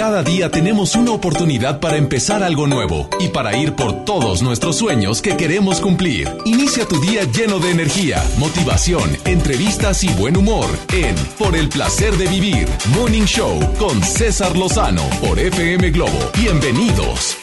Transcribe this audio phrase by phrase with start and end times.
[0.00, 4.76] Cada día tenemos una oportunidad para empezar algo nuevo y para ir por todos nuestros
[4.76, 6.26] sueños que queremos cumplir.
[6.46, 12.14] Inicia tu día lleno de energía, motivación, entrevistas y buen humor en Por el placer
[12.14, 16.18] de vivir, Morning Show con César Lozano por FM Globo.
[16.34, 17.36] Bienvenidos.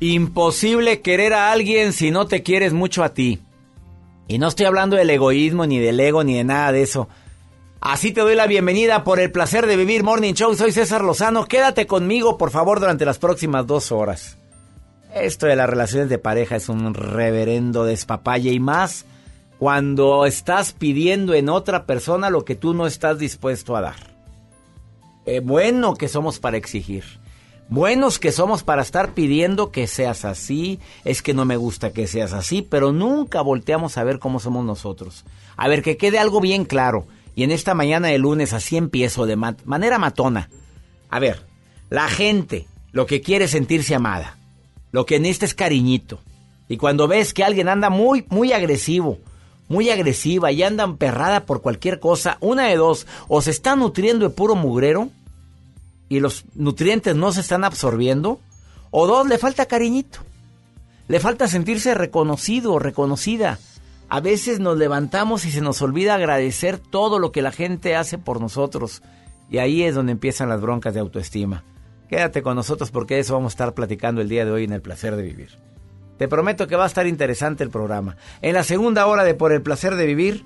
[0.00, 3.38] Imposible querer a alguien si no te quieres mucho a ti.
[4.26, 7.08] Y no estoy hablando del egoísmo, ni del ego, ni de nada de eso.
[7.80, 10.54] Así te doy la bienvenida por el placer de vivir Morning Show.
[10.54, 11.44] Soy César Lozano.
[11.44, 14.38] Quédate conmigo, por favor, durante las próximas dos horas.
[15.14, 19.04] Esto de las relaciones de pareja es un reverendo despapalle y más
[19.58, 24.16] cuando estás pidiendo en otra persona lo que tú no estás dispuesto a dar.
[25.26, 27.04] Eh, bueno que somos para exigir.
[27.68, 32.06] Buenos que somos para estar pidiendo que seas así, es que no me gusta que
[32.06, 35.24] seas así, pero nunca volteamos a ver cómo somos nosotros.
[35.56, 37.06] A ver, que quede algo bien claro.
[37.36, 40.48] Y en esta mañana de lunes así empiezo de manera matona.
[41.10, 41.46] A ver,
[41.90, 44.38] la gente lo que quiere es sentirse amada.
[44.90, 46.18] Lo que necesita es cariñito.
[46.66, 49.18] Y cuando ves que alguien anda muy, muy agresivo,
[49.68, 54.26] muy agresiva y anda emperrada por cualquier cosa, una de dos, o se está nutriendo
[54.26, 55.10] de puro mugrero
[56.08, 58.40] y los nutrientes no se están absorbiendo,
[58.90, 60.20] o dos, le falta cariñito.
[61.08, 63.58] Le falta sentirse reconocido o reconocida.
[64.08, 68.18] A veces nos levantamos y se nos olvida agradecer todo lo que la gente hace
[68.18, 69.02] por nosotros.
[69.50, 71.64] Y ahí es donde empiezan las broncas de autoestima.
[72.08, 74.80] Quédate con nosotros porque eso vamos a estar platicando el día de hoy en el
[74.80, 75.58] placer de vivir.
[76.18, 78.16] Te prometo que va a estar interesante el programa.
[78.42, 80.44] En la segunda hora de Por el placer de vivir,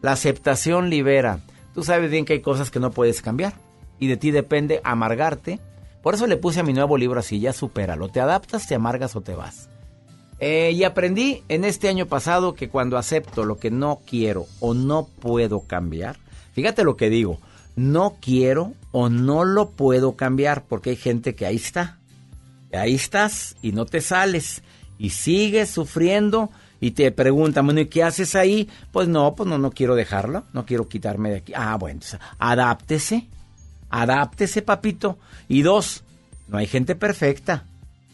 [0.00, 1.40] la aceptación libera.
[1.74, 3.52] Tú sabes bien que hay cosas que no puedes cambiar
[3.98, 5.60] y de ti depende amargarte.
[6.02, 8.08] Por eso le puse a mi nuevo libro así, ya supéralo.
[8.08, 9.68] Te adaptas, te amargas o te vas.
[10.44, 14.74] Eh, y aprendí en este año pasado que cuando acepto lo que no quiero o
[14.74, 16.18] no puedo cambiar,
[16.52, 17.38] fíjate lo que digo,
[17.76, 22.00] no quiero o no lo puedo cambiar, porque hay gente que ahí está,
[22.72, 24.64] ahí estás y no te sales
[24.98, 26.50] y sigues sufriendo
[26.80, 28.68] y te preguntan, bueno, ¿y qué haces ahí?
[28.90, 31.52] Pues no, pues no, no quiero dejarlo, no quiero quitarme de aquí.
[31.54, 32.00] Ah, bueno,
[32.40, 33.28] adáptese,
[33.90, 35.18] adáptese, papito.
[35.46, 36.02] Y dos,
[36.48, 37.64] no hay gente perfecta,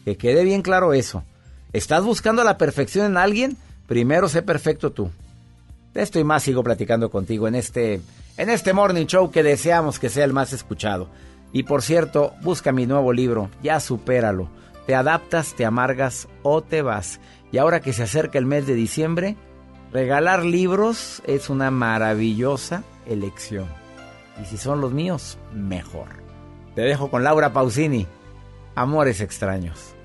[0.05, 1.23] que quede bien claro eso.
[1.71, 3.55] ¿Estás buscando la perfección en alguien?
[3.87, 5.11] Primero sé perfecto tú.
[5.93, 8.01] De esto y más sigo platicando contigo en este,
[8.37, 11.09] en este morning show que deseamos que sea el más escuchado.
[11.51, 14.49] Y por cierto, busca mi nuevo libro, ya supéralo.
[14.87, 17.19] Te adaptas, te amargas o te vas.
[17.51, 19.35] Y ahora que se acerca el mes de diciembre,
[19.91, 23.67] regalar libros es una maravillosa elección.
[24.41, 26.07] Y si son los míos, mejor.
[26.73, 28.07] Te dejo con Laura Pausini.
[28.73, 29.95] Amores extraños.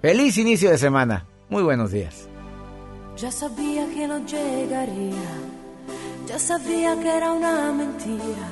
[0.00, 1.26] Feliz inicio de semana.
[1.50, 2.26] Muy buenos días.
[3.18, 5.28] Ya sabía que no llegaría,
[6.26, 8.48] ya sabía que era una mentira.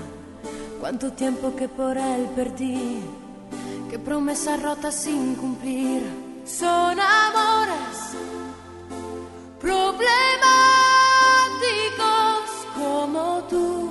[0.79, 3.01] Cuánto tiempo que por él perdí,
[3.91, 6.03] qué promesas rotas sin cumplir.
[6.45, 8.15] Son amores
[9.59, 10.07] problemáticos
[12.77, 13.91] como tú,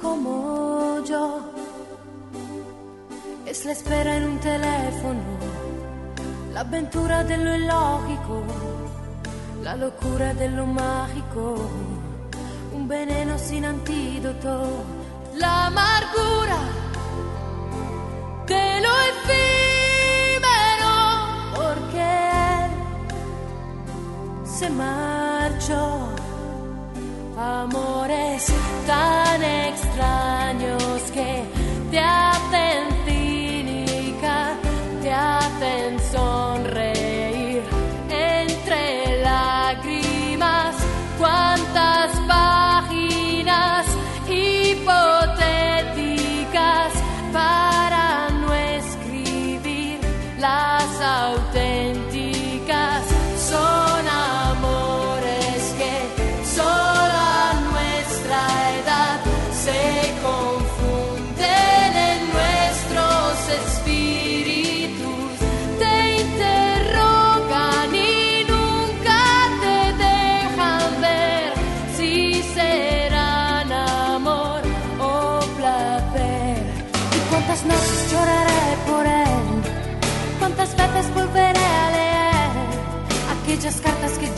[0.00, 1.57] como yo.
[3.48, 5.22] Es la espera en un teléfono
[6.52, 8.42] l'avventura dello illogico,
[9.62, 11.70] la locura dello magico,
[12.74, 14.84] un veneno sin antidoto,
[15.36, 16.58] l'amargura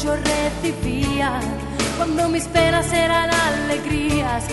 [0.03, 1.41] yo recibía
[1.99, 4.45] cuando mis penas eran alegrías?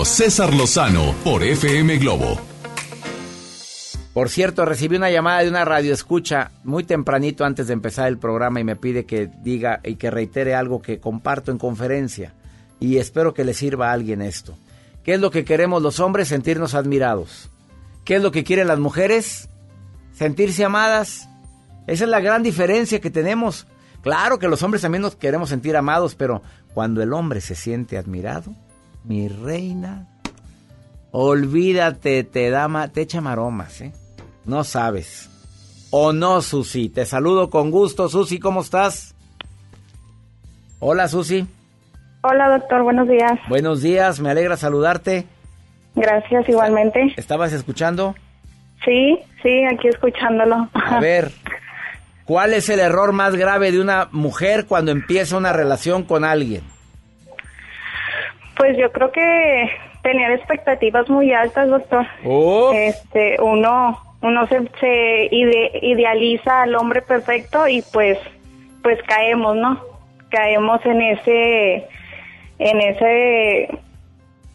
[0.00, 2.40] César Lozano por FM Globo.
[4.12, 8.18] Por cierto, recibí una llamada de una radio escucha muy tempranito antes de empezar el
[8.18, 12.34] programa y me pide que diga y que reitere algo que comparto en conferencia.
[12.80, 14.56] Y espero que le sirva a alguien esto.
[15.04, 16.28] ¿Qué es lo que queremos los hombres?
[16.28, 17.50] Sentirnos admirados.
[18.04, 19.48] ¿Qué es lo que quieren las mujeres?
[20.12, 21.28] Sentirse amadas.
[21.86, 23.66] Esa es la gran diferencia que tenemos.
[24.02, 26.42] Claro que los hombres también nos queremos sentir amados, pero
[26.74, 28.56] cuando el hombre se siente admirado,
[29.04, 30.06] mi reina,
[31.10, 33.92] olvídate, te da te echa maromas, ¿eh?
[34.44, 35.28] No sabes.
[35.90, 36.88] ¿O no, Susi?
[36.88, 38.08] Te saludo con gusto.
[38.08, 39.14] Susi, ¿cómo estás?
[40.80, 41.46] Hola, Susi.
[42.22, 42.82] Hola, doctor.
[42.82, 43.38] Buenos días.
[43.48, 44.18] Buenos días.
[44.20, 45.26] Me alegra saludarte.
[45.94, 47.12] Gracias, igualmente.
[47.16, 48.14] ¿Estabas escuchando?
[48.84, 50.68] Sí, sí, aquí escuchándolo.
[50.72, 51.30] A ver,
[52.24, 56.62] ¿cuál es el error más grave de una mujer cuando empieza una relación con alguien?
[58.62, 59.70] Pues yo creo que
[60.02, 62.06] tener expectativas muy altas, doctor.
[62.24, 62.70] Oh.
[62.72, 68.20] Este, uno uno se, se idealiza al hombre perfecto y pues
[68.80, 69.80] pues caemos, ¿no?
[70.30, 71.88] Caemos en ese
[72.60, 73.68] en ese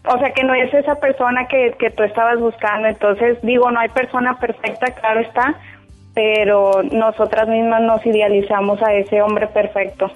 [0.06, 3.82] o sea que no es esa persona que, que tú estabas buscando, entonces digo, no
[3.82, 5.60] hay persona perfecta, claro está,
[6.14, 10.10] pero nosotras mismas nos idealizamos a ese hombre perfecto.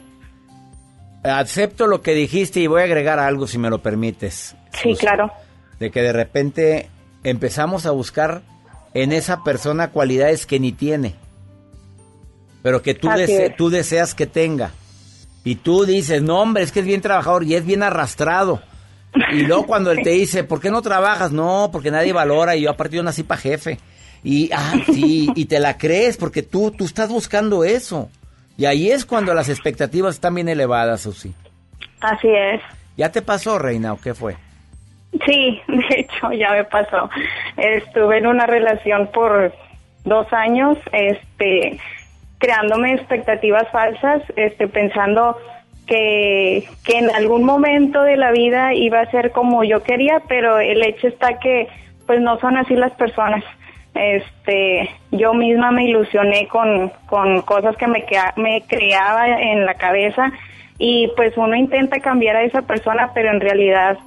[1.24, 4.56] Acepto lo que dijiste y voy a agregar algo si me lo permites.
[4.74, 5.32] Sí, claro.
[5.80, 6.90] De que de repente
[7.24, 8.42] empezamos a buscar
[8.94, 11.16] en esa persona cualidades que ni tiene,
[12.62, 13.10] pero que tú,
[13.58, 14.72] tú deseas que tenga.
[15.44, 18.62] Y tú dices, no hombre, es que es bien trabajador y es bien arrastrado.
[19.34, 21.32] Y luego cuando él te dice, ¿por qué no trabajas?
[21.32, 23.80] No, porque nadie valora y yo aparte yo nací para jefe.
[24.24, 28.10] Y, ah, sí, y te la crees porque tú, tú estás buscando eso.
[28.58, 31.34] Y ahí es cuando las expectativas están bien elevadas, Susi.
[32.02, 32.62] Así es.
[32.98, 34.36] ¿Ya te pasó, Reina, o qué fue?
[35.26, 37.10] Sí, de hecho ya me pasó.
[37.58, 39.54] Estuve en una relación por
[40.04, 41.80] dos años, este,
[42.38, 45.38] creándome expectativas falsas, este, pensando
[45.86, 50.60] que, que en algún momento de la vida iba a ser como yo quería, pero
[50.60, 51.68] el hecho está que
[52.08, 53.44] pues no son así las personas.
[53.94, 58.06] Este, yo misma me ilusioné con, con cosas que me,
[58.38, 60.32] me creaba en la cabeza
[60.78, 63.98] y pues uno intenta cambiar a esa persona, pero en realidad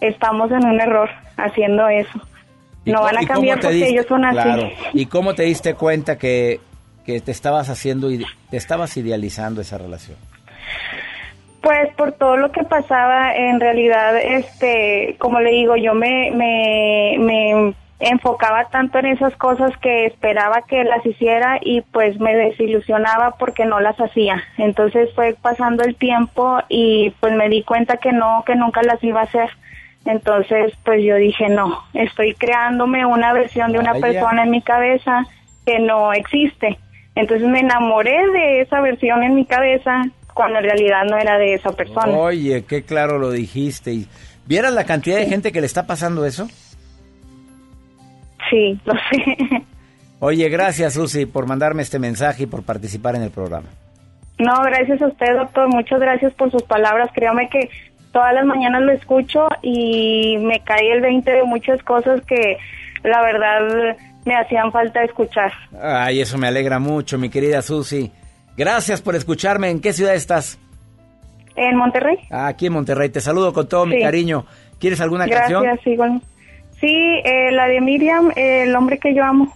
[0.00, 2.20] estamos en un error haciendo eso.
[2.84, 4.72] No van a cambiar porque ellos son así.
[4.92, 6.60] ¿Y cómo te diste cuenta que,
[7.04, 10.16] que te estabas haciendo, y te estabas idealizando esa relación?
[11.62, 17.16] Pues por todo lo que pasaba, en realidad, este, como le digo, yo me, me,
[17.18, 23.32] me enfocaba tanto en esas cosas que esperaba que las hiciera y pues me desilusionaba
[23.38, 24.42] porque no las hacía.
[24.56, 29.02] Entonces fue pasando el tiempo y pues me di cuenta que no, que nunca las
[29.02, 29.50] iba a hacer.
[30.04, 35.26] Entonces, pues yo dije, no, estoy creándome una versión de una persona en mi cabeza
[35.66, 36.78] que no existe.
[37.14, 40.02] Entonces me enamoré de esa versión en mi cabeza
[40.32, 42.16] cuando en realidad no era de esa persona.
[42.16, 43.92] Oye, qué claro lo dijiste.
[43.92, 44.08] ¿Y
[44.46, 46.48] ¿Vieras la cantidad de gente que le está pasando eso?
[48.50, 49.62] Sí, lo sé.
[50.20, 53.68] Oye, gracias Susi por mandarme este mensaje y por participar en el programa.
[54.38, 55.68] No, gracias a usted, doctor.
[55.68, 57.10] Muchas gracias por sus palabras.
[57.14, 57.70] Créame que
[58.12, 62.56] todas las mañanas lo escucho y me cae el 20 de muchas cosas que
[63.04, 65.52] la verdad me hacían falta escuchar.
[65.80, 68.10] Ay, eso me alegra mucho, mi querida Susi.
[68.56, 69.70] Gracias por escucharme.
[69.70, 70.58] ¿En qué ciudad estás?
[71.54, 72.18] En Monterrey.
[72.30, 73.08] aquí en Monterrey.
[73.08, 74.46] Te saludo con todo mi cariño.
[74.78, 75.62] ¿Quieres alguna canción?
[75.62, 76.20] Gracias, igual.
[76.80, 79.54] Sí, eh, la de Miriam, el hombre que yo amo.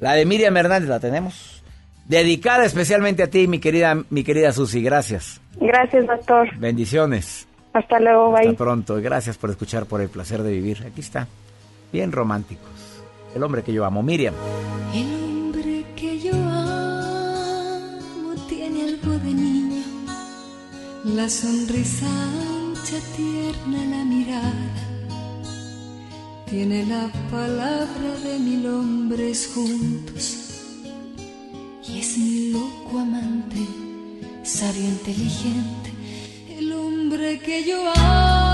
[0.00, 1.62] La de Miriam Hernández la tenemos.
[2.06, 4.82] Dedicada especialmente a ti, mi querida, mi querida Susi.
[4.82, 5.40] Gracias.
[5.60, 6.54] Gracias, doctor.
[6.58, 7.46] Bendiciones.
[7.72, 8.48] Hasta luego, bye.
[8.48, 9.00] Hasta pronto.
[9.00, 10.84] Gracias por escuchar por el placer de vivir.
[10.86, 11.26] Aquí está.
[11.92, 12.68] Bien románticos.
[13.34, 14.34] El hombre que yo amo, Miriam.
[14.92, 17.54] El hombre que yo amo
[18.48, 19.82] tiene algo de niño.
[21.04, 24.63] La sonrisa ancha, tierna, la mirada.
[26.56, 30.36] Tiene la palabra de mil hombres juntos.
[31.88, 33.58] Y es mi loco amante,
[34.44, 35.90] sabio, inteligente
[36.72, 38.53] hombre que yo amo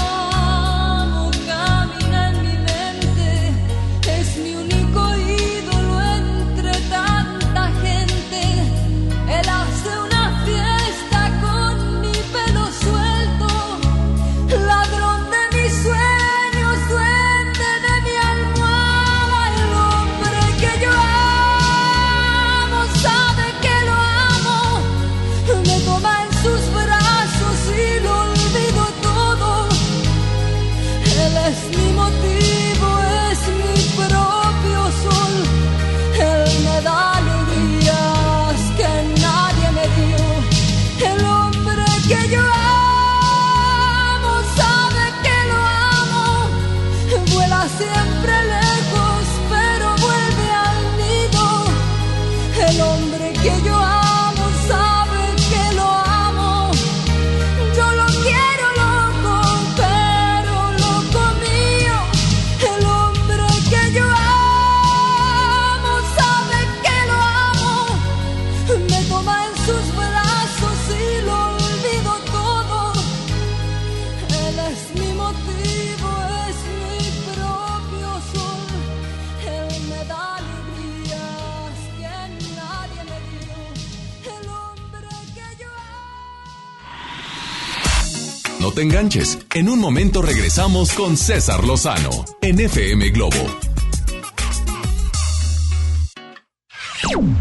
[88.81, 89.37] te enganches.
[89.53, 93.35] En un momento regresamos con César Lozano en FM Globo.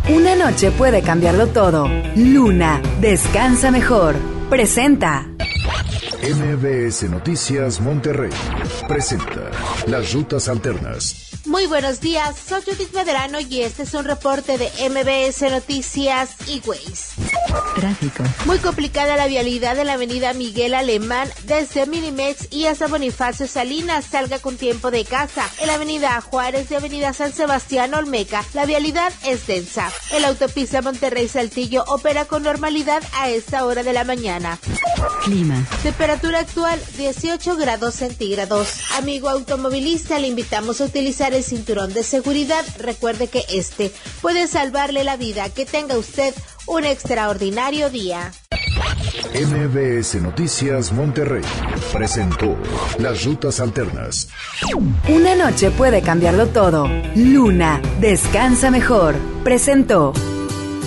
[0.08, 1.88] Una noche puede cambiarlo todo.
[2.16, 4.16] Luna, descansa mejor.
[4.50, 5.28] Presenta.
[6.22, 8.30] MBS Noticias Monterrey
[8.86, 9.50] presenta
[9.86, 11.30] Las Rutas Alternas.
[11.46, 16.60] Muy buenos días, soy Judith Medrano y este es un reporte de MBS Noticias y
[16.66, 17.14] Ways.
[17.74, 18.24] Tráfico.
[18.46, 24.04] Muy complicada la vialidad de la avenida Miguel Alemán desde Minimex y hasta Bonifacio Salinas.
[24.10, 25.48] Salga con tiempo de casa.
[25.60, 29.90] En la avenida Juárez de avenida San Sebastián Olmeca, la vialidad es densa.
[30.10, 34.58] En la autopista Monterrey Saltillo opera con normalidad a esta hora de la mañana.
[35.24, 35.66] Clima.
[35.82, 38.80] Temperatura actual 18 grados centígrados.
[38.96, 42.64] Amigo automovilista, le invitamos a utilizar el cinturón de seguridad.
[42.78, 45.48] Recuerde que este puede salvarle la vida.
[45.50, 46.34] Que tenga usted
[46.70, 48.30] un extraordinario día.
[49.34, 51.42] MBS Noticias Monterrey
[51.92, 52.56] presentó
[52.98, 54.28] Las Rutas Alternas.
[55.08, 56.88] Una noche puede cambiarlo todo.
[57.16, 59.16] Luna, descansa mejor.
[59.42, 60.12] Presentó.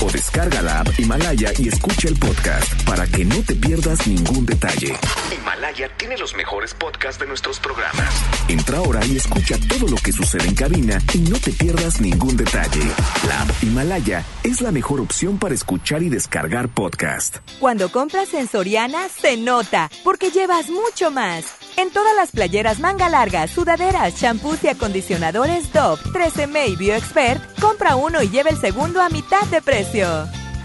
[0.00, 4.46] o descarga la app Himalaya y escucha el podcast para que no te pierdas ningún
[4.46, 4.94] detalle.
[5.34, 8.08] Himalaya tiene los mejores podcasts de nuestros programas.
[8.48, 12.36] Entra ahora y escucha todo lo que sucede en cabina y no te pierdas ningún
[12.36, 12.82] detalle.
[13.26, 17.38] La app Himalaya es la mejor opción para escuchar y descargar podcast.
[17.58, 21.59] Cuando compras en Soriana, se nota, porque llevas mucho más.
[21.76, 27.96] En todas las playeras manga larga, sudaderas, champús y acondicionadores Dove, 13M y BioExpert, compra
[27.96, 30.06] uno y lleva el segundo a mitad de precio.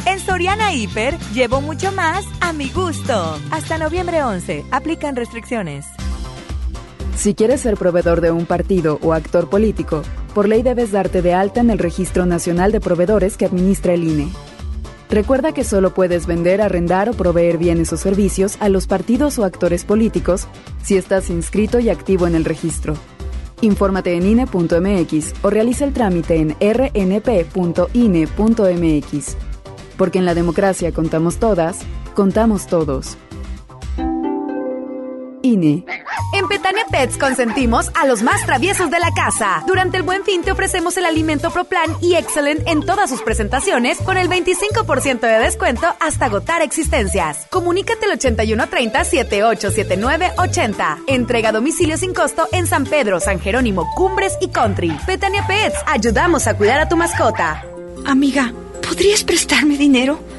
[0.05, 3.39] En Soriana Hiper, llevo mucho más a mi gusto.
[3.49, 5.85] Hasta noviembre 11, aplican restricciones.
[7.15, 11.33] Si quieres ser proveedor de un partido o actor político, por ley debes darte de
[11.33, 14.27] alta en el Registro Nacional de Proveedores que administra el INE.
[15.09, 19.45] Recuerda que solo puedes vender, arrendar o proveer bienes o servicios a los partidos o
[19.45, 20.47] actores políticos
[20.83, 22.95] si estás inscrito y activo en el registro.
[23.61, 27.55] Infórmate en INE.mx o realiza el trámite en rnp.ine.mx.
[29.97, 31.79] Porque en la democracia contamos todas,
[32.15, 33.17] contamos todos.
[35.45, 35.85] En
[36.49, 39.63] Petania Pets consentimos a los más traviesos de la casa.
[39.67, 43.99] Durante el Buen Fin te ofrecemos el alimento ProPlan y Excellent en todas sus presentaciones
[43.99, 47.45] con el 25% de descuento hasta agotar existencias.
[47.51, 51.03] Comunícate al 8130-787980.
[51.05, 54.97] Entrega a domicilio sin costo en San Pedro, San Jerónimo, Cumbres y Country.
[55.05, 57.63] Petania Pets, ayudamos a cuidar a tu mascota.
[58.07, 60.19] Amiga, ¿podrías prestarme dinero?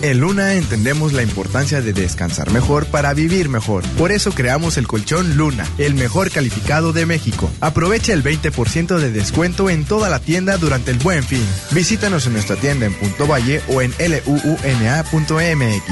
[0.00, 3.82] En Luna entendemos la importancia de descansar mejor para vivir mejor.
[3.98, 7.50] Por eso creamos el colchón Luna, el mejor calificado de México.
[7.60, 11.44] Aprovecha el 20% de descuento en toda la tienda durante el buen fin.
[11.72, 15.82] Visítanos en nuestra tienda en Punto Valle o en luuna.mx.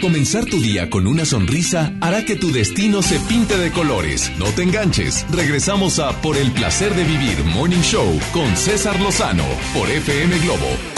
[0.00, 4.30] Comenzar tu día con una sonrisa hará que tu destino se pinte de colores.
[4.38, 5.26] No te enganches.
[5.32, 10.93] Regresamos a Por el placer de vivir Morning Show con César Lozano por FM Globo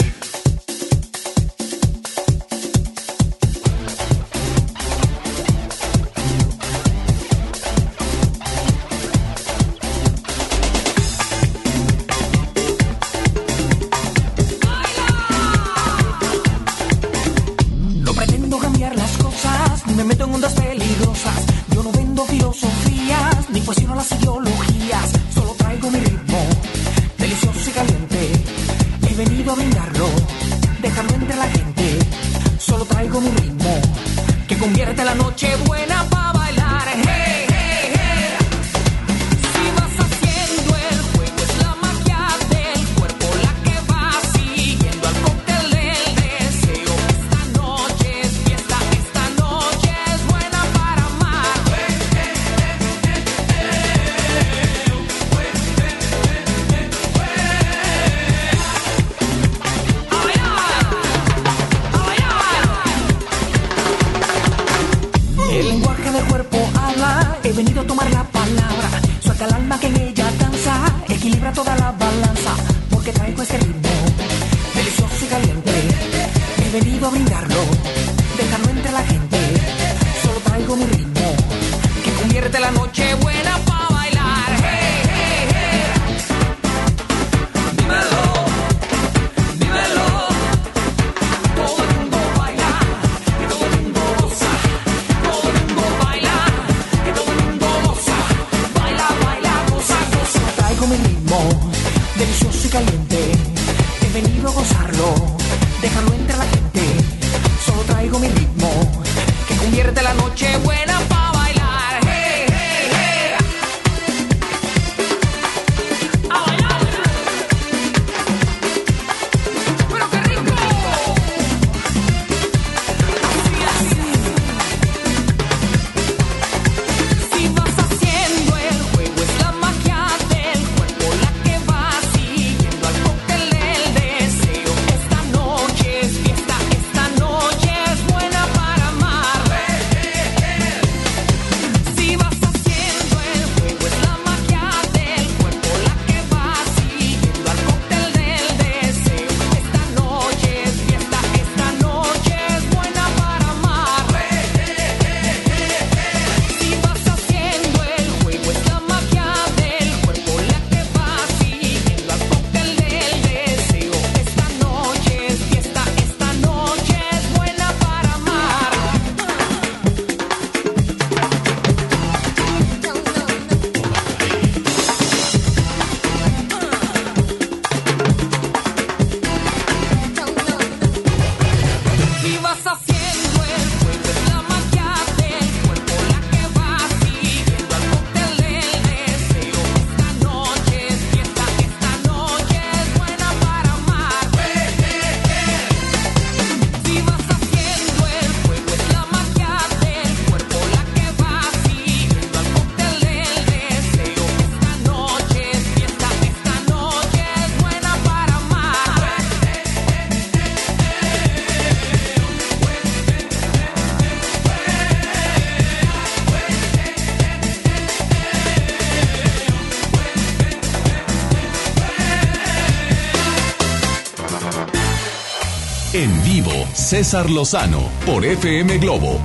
[226.87, 229.19] César Lozano por FM Globo.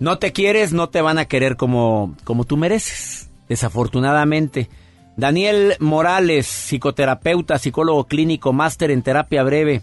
[0.00, 4.70] No te quieres, no te van a querer como, como tú mereces, desafortunadamente.
[5.14, 9.82] Daniel Morales, psicoterapeuta, psicólogo clínico, máster en terapia breve,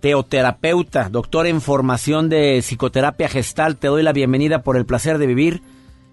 [0.00, 5.28] teoterapeuta, doctor en formación de psicoterapia gestal, te doy la bienvenida por el placer de
[5.28, 5.62] vivir.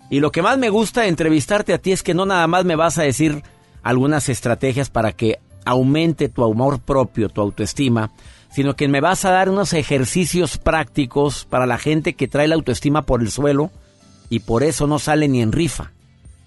[0.10, 2.78] Y lo que más me gusta entrevistarte a ti es que no nada más me
[2.78, 3.44] vas a decir
[3.84, 8.12] algunas estrategias para que aumente tu amor propio, tu autoestima,
[8.52, 12.56] sino que me vas a dar unos ejercicios prácticos para la gente que trae la
[12.56, 13.72] autoestima por el suelo
[14.30, 15.92] y por eso no sale ni en rifa.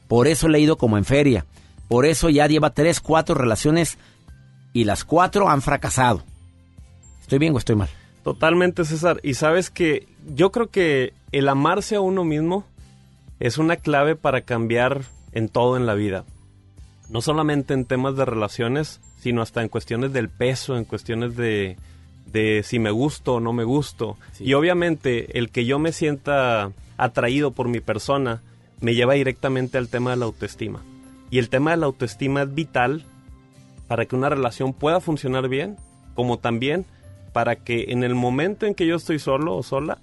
[0.08, 1.46] Por eso le he ido como en feria.
[1.88, 3.98] Por eso ya lleva tres, cuatro relaciones
[4.72, 6.22] y las cuatro han fracasado.
[7.20, 7.88] ¿Estoy bien o estoy mal?
[8.22, 9.20] Totalmente, César.
[9.22, 12.64] Y sabes que yo creo que el amarse a uno mismo
[13.40, 16.24] es una clave para cambiar en todo en la vida.
[17.14, 21.76] No solamente en temas de relaciones, sino hasta en cuestiones del peso, en cuestiones de,
[22.26, 24.18] de si me gusto o no me gusto.
[24.40, 28.42] Y obviamente el que yo me sienta atraído por mi persona
[28.80, 30.82] me lleva directamente al tema de la autoestima.
[31.30, 33.04] Y el tema de la autoestima es vital
[33.86, 35.76] para que una relación pueda funcionar bien,
[36.16, 36.84] como también
[37.32, 39.98] para que en el momento en que yo estoy solo o sola,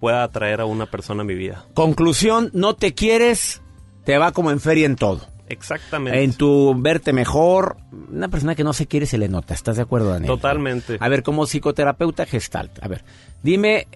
[0.00, 1.66] pueda atraer a una persona a mi vida.
[1.74, 3.60] Conclusión, no te quieres,
[4.04, 5.33] te va como en feria en todo.
[5.54, 6.22] Exactamente.
[6.22, 7.76] En tu verte mejor,
[8.10, 9.54] una persona que no se quiere se le nota.
[9.54, 10.28] ¿Estás de acuerdo, Daniel?
[10.28, 10.96] Totalmente.
[11.00, 13.04] A ver, como psicoterapeuta gestalt, a ver,
[13.42, 13.86] dime,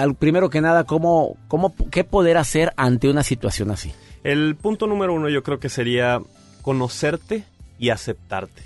[0.00, 3.92] al- primero que nada, ¿cómo, cómo, ¿qué poder hacer ante una situación así?
[4.24, 6.20] El punto número uno yo creo que sería
[6.62, 7.44] conocerte
[7.78, 8.62] y aceptarte.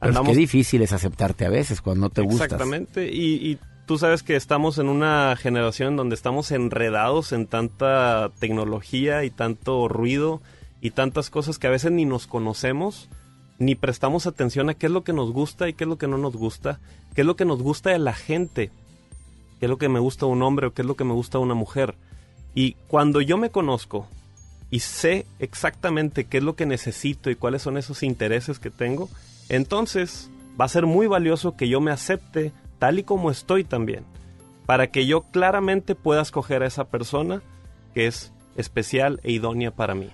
[0.00, 2.44] Pero es que difícil es aceptarte a veces cuando no te gustas.
[2.44, 3.10] Exactamente.
[3.12, 9.24] Y, y tú sabes que estamos en una generación donde estamos enredados en tanta tecnología
[9.24, 10.40] y tanto ruido
[10.80, 13.08] y tantas cosas que a veces ni nos conocemos,
[13.58, 16.06] ni prestamos atención a qué es lo que nos gusta y qué es lo que
[16.06, 16.78] no nos gusta,
[17.14, 18.70] qué es lo que nos gusta de la gente,
[19.58, 21.14] qué es lo que me gusta a un hombre o qué es lo que me
[21.14, 21.96] gusta a una mujer.
[22.54, 24.06] Y cuando yo me conozco
[24.70, 29.08] y sé exactamente qué es lo que necesito y cuáles son esos intereses que tengo,
[29.48, 34.04] entonces va a ser muy valioso que yo me acepte tal y como estoy también,
[34.66, 37.42] para que yo claramente pueda escoger a esa persona
[37.94, 40.10] que es especial e idónea para mí.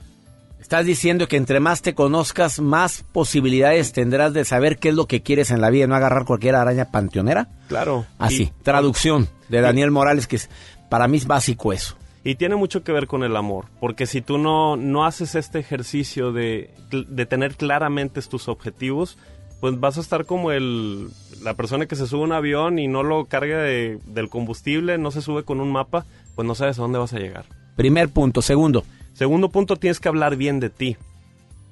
[0.65, 5.07] Estás diciendo que entre más te conozcas, más posibilidades tendrás de saber qué es lo
[5.07, 7.49] que quieres en la vida, y no agarrar cualquier araña panteonera.
[7.69, 8.07] Claro.
[8.19, 10.49] Así, Y- traducción de Daniel Morales, que es,
[10.89, 11.97] para mí es básico eso.
[12.25, 15.59] Y tiene mucho que ver con el amor, porque si tú no, no haces este
[15.59, 19.19] ejercicio de, de tener claramente tus objetivos,
[19.61, 21.11] pues vas a estar como el,
[21.43, 24.97] la persona que se sube a un avión y no lo carga de- del combustible,
[24.97, 27.45] no se sube con un mapa, pues no sabes a dónde vas a llegar.
[27.77, 28.41] Primer punto.
[28.41, 28.83] Segundo.
[29.15, 30.97] Segundo punto, tienes que hablar bien de ti.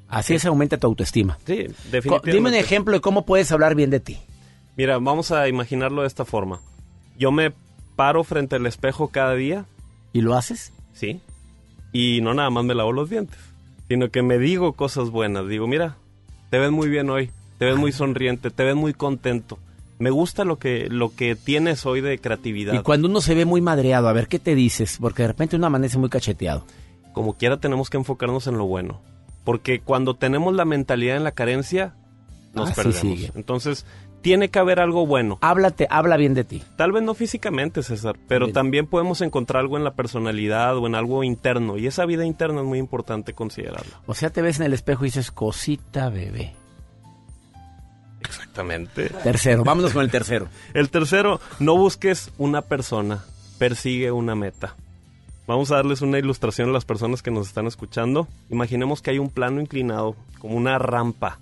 [0.08, 1.38] Así se aumenta tu autoestima.
[1.46, 2.32] Sí, definitivamente.
[2.32, 4.18] Dime un ejemplo de cómo puedes hablar bien de ti.
[4.76, 6.60] Mira, vamos a imaginarlo de esta forma.
[7.18, 7.52] Yo me
[7.96, 9.64] paro frente al espejo cada día.
[10.12, 10.72] ¿Y lo haces?
[10.92, 11.20] Sí.
[11.92, 13.38] Y no nada más me lavo los dientes,
[13.88, 15.48] sino que me digo cosas buenas.
[15.48, 15.96] Digo, mira,
[16.50, 19.58] te ves muy bien hoy, te ves muy sonriente, te ves muy contento.
[19.98, 22.74] Me gusta lo que, lo que tienes hoy de creatividad.
[22.74, 25.56] Y cuando uno se ve muy madreado, a ver qué te dices, porque de repente
[25.56, 26.66] uno amanece muy cacheteado.
[27.12, 29.00] Como quiera tenemos que enfocarnos en lo bueno.
[29.44, 31.94] Porque cuando tenemos la mentalidad en la carencia,
[32.54, 33.32] nos perdemos.
[33.34, 33.84] Entonces,
[34.22, 35.38] tiene que haber algo bueno.
[35.42, 36.62] Háblate, habla bien de ti.
[36.76, 38.54] Tal vez no físicamente, César, pero Bien.
[38.54, 41.76] también podemos encontrar algo en la personalidad o en algo interno.
[41.76, 44.00] Y esa vida interna es muy importante considerarla.
[44.06, 46.54] O sea, te ves en el espejo y dices, cosita bebé.
[48.20, 49.08] Exactamente.
[49.08, 50.46] Tercero, vámonos con el tercero.
[50.72, 53.24] El tercero, no busques una persona,
[53.58, 54.76] persigue una meta.
[55.46, 58.28] Vamos a darles una ilustración a las personas que nos están escuchando.
[58.48, 61.38] Imaginemos que hay un plano inclinado, como una rampa.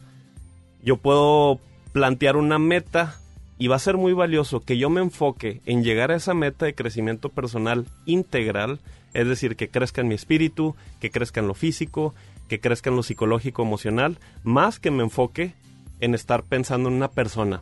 [0.82, 1.60] Yo puedo
[1.92, 3.16] plantear una meta
[3.58, 6.64] y va a ser muy valioso que yo me enfoque en llegar a esa meta
[6.64, 8.80] de crecimiento personal integral,
[9.12, 12.14] es decir, que crezca en mi espíritu, que crezca en lo físico,
[12.48, 15.52] que crezca en lo psicológico, emocional, más que me enfoque
[16.00, 17.60] en estar pensando en una persona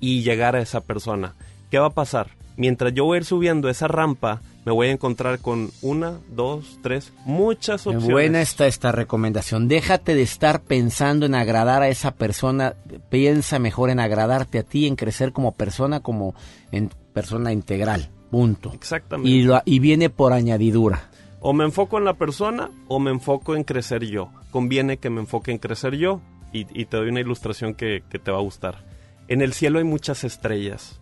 [0.00, 1.34] y llegar a esa persona.
[1.70, 2.30] ¿Qué va a pasar?
[2.56, 6.78] Mientras yo voy a ir subiendo esa rampa, me voy a encontrar con una, dos,
[6.82, 8.10] tres, muchas opciones.
[8.10, 9.68] buena está esta recomendación.
[9.68, 12.74] Déjate de estar pensando en agradar a esa persona.
[13.10, 16.34] Piensa mejor en agradarte a ti, en crecer como persona, como
[16.72, 18.10] en persona integral.
[18.30, 18.72] Punto.
[18.74, 19.30] Exactamente.
[19.30, 21.10] Y, lo- y viene por añadidura.
[21.40, 24.30] O me enfoco en la persona o me enfoco en crecer yo.
[24.50, 26.20] Conviene que me enfoque en crecer yo
[26.52, 28.82] y, y te doy una ilustración que, que te va a gustar.
[29.28, 31.00] En el cielo hay muchas estrellas.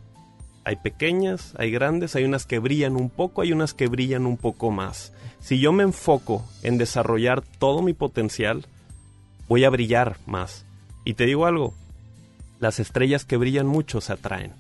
[0.65, 4.37] Hay pequeñas, hay grandes, hay unas que brillan un poco, hay unas que brillan un
[4.37, 5.13] poco más.
[5.41, 8.65] Si yo me enfoco en desarrollar todo mi potencial,
[9.49, 10.65] voy a brillar más.
[11.05, 11.75] Y te digo algo,
[12.61, 14.53] las estrellas que brillan mucho se atraen.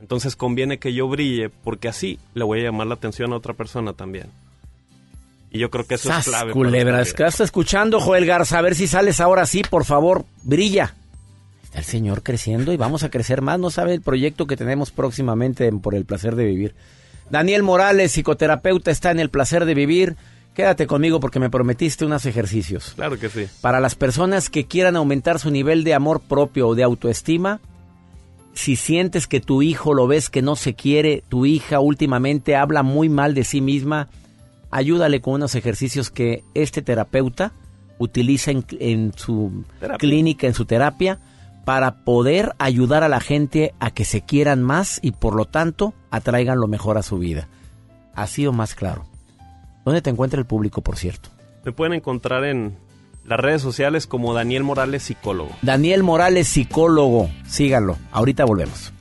[0.00, 3.54] Entonces conviene que yo brille porque así le voy a llamar la atención a otra
[3.54, 4.28] persona también.
[5.50, 6.52] Y yo creo que eso es clave.
[7.12, 8.58] ¿qué estás escuchando, Joel Garza?
[8.58, 10.94] A ver si sales ahora sí, por favor, brilla.
[11.76, 13.60] El señor creciendo y vamos a crecer más.
[13.60, 16.74] No sabe el proyecto que tenemos próximamente en por el placer de vivir.
[17.30, 20.16] Daniel Morales, psicoterapeuta, está en el placer de vivir.
[20.54, 22.92] Quédate conmigo porque me prometiste unos ejercicios.
[22.94, 23.46] Claro que sí.
[23.60, 27.60] Para las personas que quieran aumentar su nivel de amor propio o de autoestima,
[28.54, 32.82] si sientes que tu hijo lo ves que no se quiere, tu hija últimamente habla
[32.82, 34.08] muy mal de sí misma,
[34.70, 37.52] ayúdale con unos ejercicios que este terapeuta
[37.98, 39.98] utiliza en, en su Terapia.
[39.98, 41.18] clínica, en su terapia,
[41.66, 45.94] para poder ayudar a la gente a que se quieran más y por lo tanto
[46.12, 47.48] atraigan lo mejor a su vida.
[48.14, 49.04] Así o más claro.
[49.84, 51.28] ¿Dónde te encuentra el público, por cierto?
[51.64, 52.78] Me pueden encontrar en
[53.24, 55.50] las redes sociales como Daniel Morales Psicólogo.
[55.60, 57.30] Daniel Morales, psicólogo.
[57.48, 57.96] Síganlo.
[58.12, 58.92] Ahorita volvemos.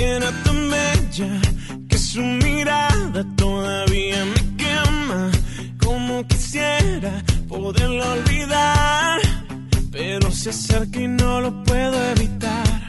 [0.00, 1.40] Era tan bella
[1.88, 5.30] que su mirada todavía me quema.
[5.84, 9.20] Como quisiera poderlo olvidar,
[9.90, 12.88] pero se acerca y no lo puedo evitar.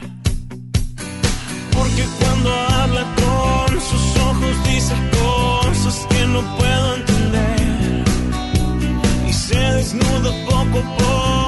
[1.72, 8.04] Porque cuando habla con sus ojos dice cosas que no puedo entender.
[9.28, 11.39] Y se desnuda poco a poco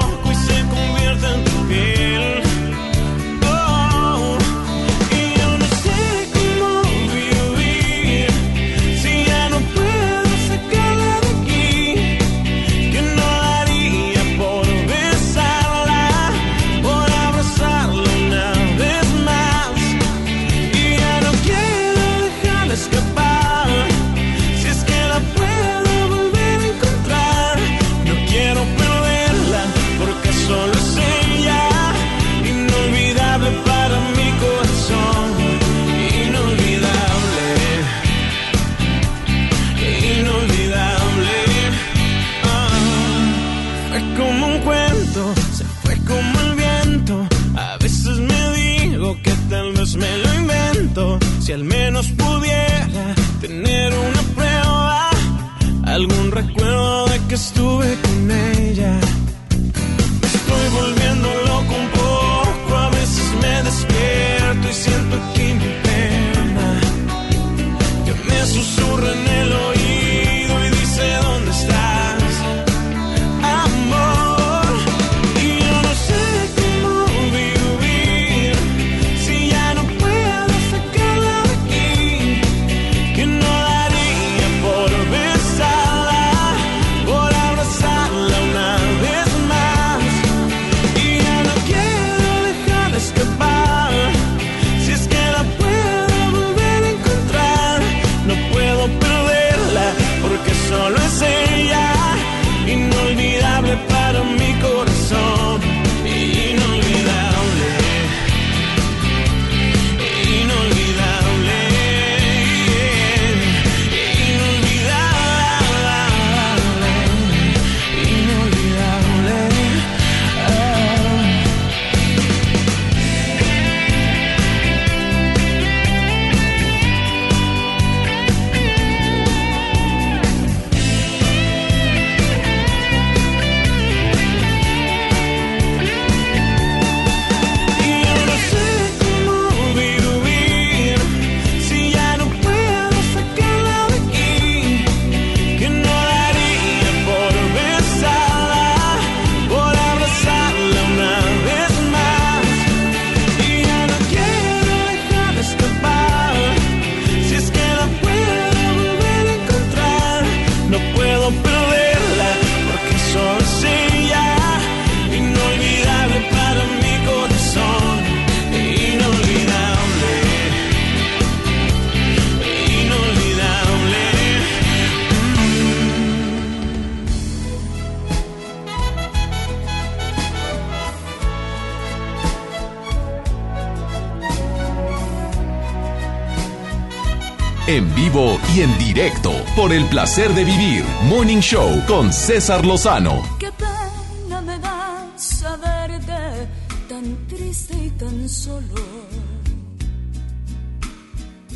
[189.55, 190.83] por el placer de vivir.
[191.03, 193.21] Morning Show con César Lozano.
[193.39, 196.47] Qué pena me da saberte
[196.89, 198.81] tan triste y tan solo.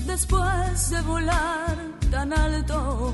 [0.05, 1.77] Después de volar
[2.11, 3.13] tan alto,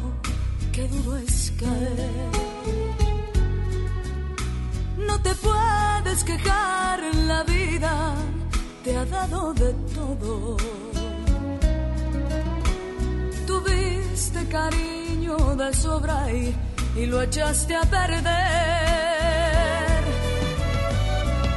[0.71, 2.29] qué duro es caer.
[4.97, 8.15] No te puedes quejar, la vida
[8.83, 10.57] te ha dado de todo.
[14.23, 16.55] Tuviste cariño de sobra y,
[16.95, 18.24] y lo echaste a perder.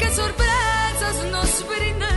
[0.01, 2.16] Qué sorpresas nos brinda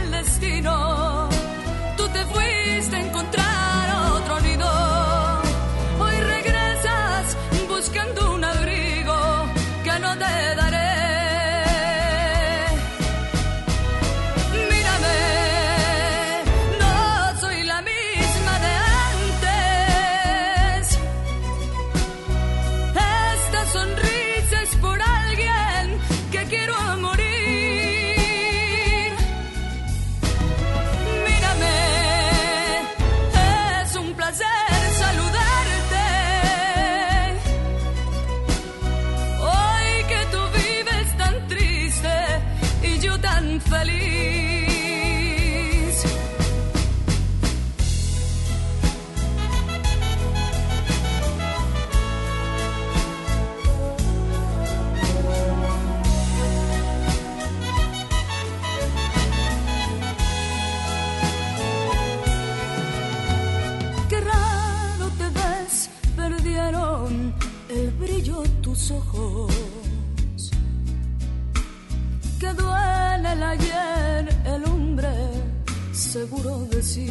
[76.20, 77.10] seguro de sí.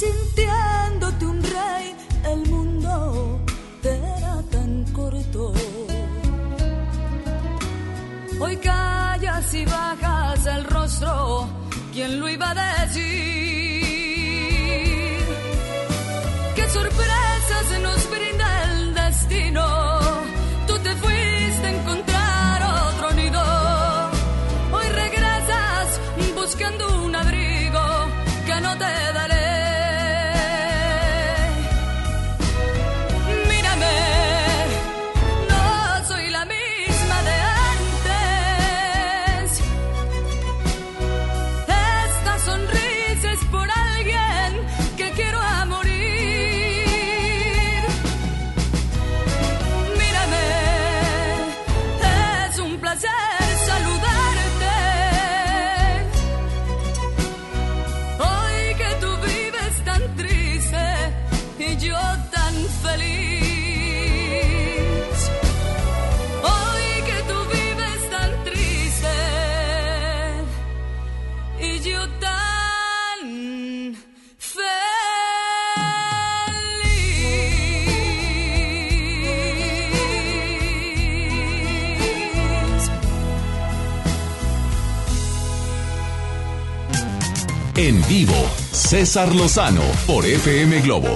[0.00, 1.86] Sintiéndote un rey,
[2.32, 3.40] el mundo
[3.80, 5.42] te era tan corto.
[8.42, 11.48] Hoy callas y bajas el rostro,
[11.94, 13.04] ¿quién lo iba a decir?
[16.56, 19.81] ¿Qué sorpresas nos brinda el destino?
[88.92, 91.08] César Lozano por FM Globo.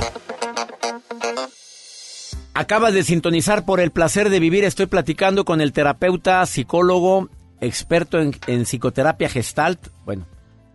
[2.55, 4.65] Acabas de sintonizar por el placer de vivir.
[4.65, 7.29] Estoy platicando con el terapeuta, psicólogo,
[7.61, 8.33] experto en,
[8.65, 9.89] psicoterapia gestalt.
[10.07, 10.27] Bueno,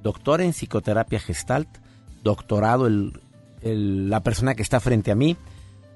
[0.03, 1.67] doctor en psicoterapia gestalt,
[2.23, 3.19] doctorado el-
[3.63, 5.37] la persona que está frente a mí.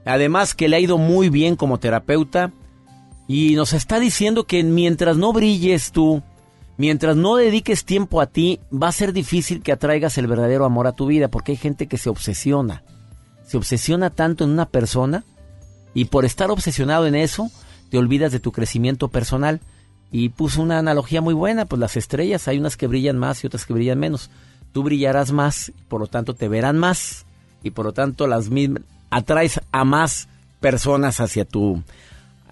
[0.06, 2.52] Además que le ha ido muy bien como terapeuta
[3.28, 6.24] y nos está diciendo que mientras no brilles tú,
[6.78, 10.88] mientras no dediques tiempo a ti, va a ser difícil que atraigas el verdadero amor
[10.88, 12.84] a tu vida porque hay gente que se obsesiona.
[13.46, 15.24] Se obsesiona tanto en una persona
[15.94, 17.50] y por estar obsesionado en eso,
[17.90, 19.62] te olvidas de tu crecimiento personal.
[20.12, 23.48] Y puso una analogía muy buena, pues las estrellas, hay unas que brillan más y
[23.48, 24.30] otras que brillan menos.
[24.72, 27.26] Tú brillarás más, por lo tanto te verán más
[27.64, 30.28] y por lo tanto las mismas atraes a más
[30.60, 31.82] personas hacia tu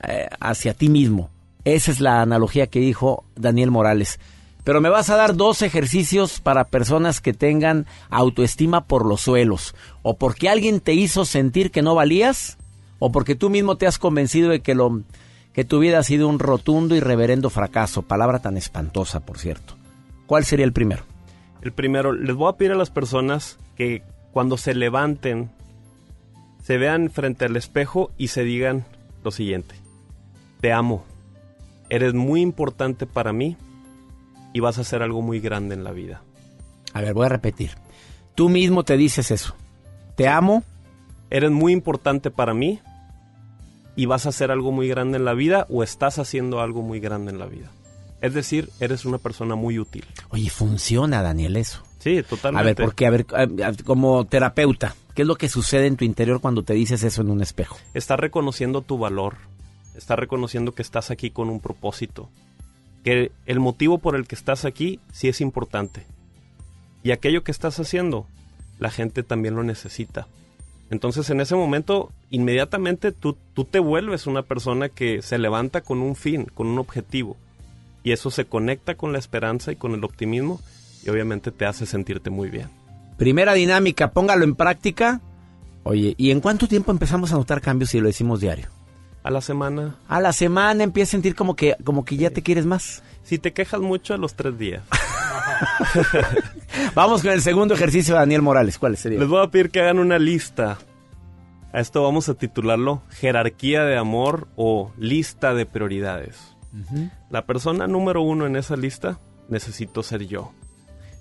[0.07, 1.30] eh, hacia ti mismo.
[1.66, 4.20] Esa es la analogía que dijo Daniel Morales.
[4.64, 9.76] Pero me vas a dar dos ejercicios para personas que tengan autoestima por los suelos.
[10.03, 12.57] O porque alguien te hizo sentir que no valías,
[12.99, 15.01] o porque tú mismo te has convencido de que, lo,
[15.51, 18.03] que tu vida sido un rotundo y reverendo fracaso.
[18.03, 19.76] Palabra tan espantosa, por cierto.
[20.26, 21.03] ¿Cuál sería el primero?
[21.61, 25.51] El primero, les voy a pedir a las personas que cuando se levanten,
[26.64, 28.86] se vean frente al espejo y se digan
[29.24, 29.76] lo siguiente.
[30.61, 31.05] Te amo.
[31.94, 33.56] Eres muy importante para mí
[34.52, 36.24] y vas a hacer algo muy grande en la vida.
[36.91, 37.70] A ver, voy a repetir.
[38.34, 39.54] Tú mismo te dices eso.
[40.16, 40.64] Te amo.
[41.30, 42.80] Eres muy importante para mí
[43.96, 47.00] y vas a hacer algo muy grande en la vida o estás haciendo algo muy
[47.00, 47.70] grande en la vida.
[48.22, 50.04] Es decir, eres una persona muy útil.
[50.30, 51.84] Oye, funciona, Daniel, eso.
[52.00, 52.60] Sí, totalmente.
[52.60, 56.41] A ver, porque, a ver, como terapeuta, ¿qué es lo que sucede en tu interior
[56.41, 57.78] cuando te dices eso en un espejo?
[57.94, 59.36] Estás reconociendo tu valor.
[59.96, 62.30] Estás reconociendo que estás aquí con un propósito.
[63.04, 66.06] Que el motivo por el que estás aquí sí es importante.
[67.04, 68.26] Y aquello que estás haciendo,
[68.80, 70.28] la gente también lo necesita.
[70.89, 76.00] Entonces en ese momento, inmediatamente tú, tú te vuelves una persona que se levanta con
[76.00, 77.36] un fin, con un objetivo.
[78.04, 80.60] Y eso se conecta con la esperanza y con el optimismo
[81.06, 82.70] y obviamente te hace sentirte muy bien.
[83.18, 85.22] Primera dinámica, póngalo en práctica.
[85.84, 88.68] Oye, ¿y en cuánto tiempo empezamos a notar cambios si lo decimos diario?
[89.24, 89.95] A la semana.
[90.07, 93.03] A la semana empieza a sentir como que, como que ya te quieres más.
[93.24, 94.84] Si te quejas mucho a los tres días.
[96.95, 98.78] Vamos con el segundo ejercicio de Daniel Morales.
[98.78, 99.19] ¿Cuál sería?
[99.19, 100.78] Les voy a pedir que hagan una lista.
[101.71, 106.55] A esto vamos a titularlo Jerarquía de Amor o Lista de Prioridades.
[107.32, 109.19] La persona número uno en esa lista
[109.49, 110.51] necesito ser yo.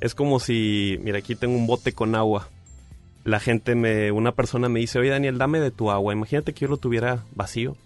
[0.00, 2.48] Es como si, mira, aquí tengo un bote con agua.
[3.24, 6.12] La gente me, una persona me dice, oye Daniel, dame de tu agua.
[6.12, 7.76] Imagínate que yo lo tuviera vacío.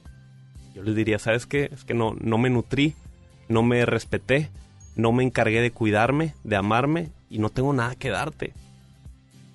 [0.76, 1.70] Yo les diría, ¿sabes qué?
[1.72, 2.94] Es que no, no me nutrí,
[3.48, 4.50] no me respeté,
[4.94, 8.52] no me encargué de cuidarme, de amarme y no tengo nada que darte.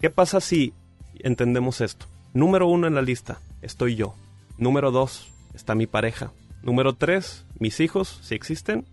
[0.01, 0.73] ¿Qué pasa si
[1.19, 2.07] entendemos esto?
[2.33, 4.15] Número uno en la lista, estoy yo.
[4.57, 6.31] Número dos, está mi pareja.
[6.63, 8.83] Número tres, mis hijos, si existen.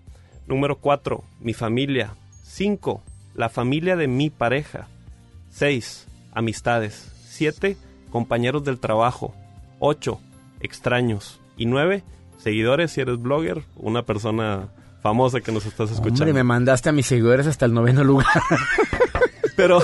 [0.47, 2.15] Número cuatro, mi familia.
[2.43, 3.03] Cinco,
[3.35, 4.87] la familia de mi pareja.
[5.49, 7.11] Seis, amistades.
[7.27, 7.79] Siete,
[8.11, 9.35] compañeros del trabajo.
[9.79, 10.21] Ocho,
[10.61, 11.41] extraños.
[11.57, 12.05] Y nueve,
[12.39, 14.69] seguidores si eres blogger, una persona
[15.03, 16.23] famosa que nos estás escuchando.
[16.25, 18.27] Hombre, me mandaste a mis seguidores hasta el noveno lugar.
[19.57, 19.83] pero,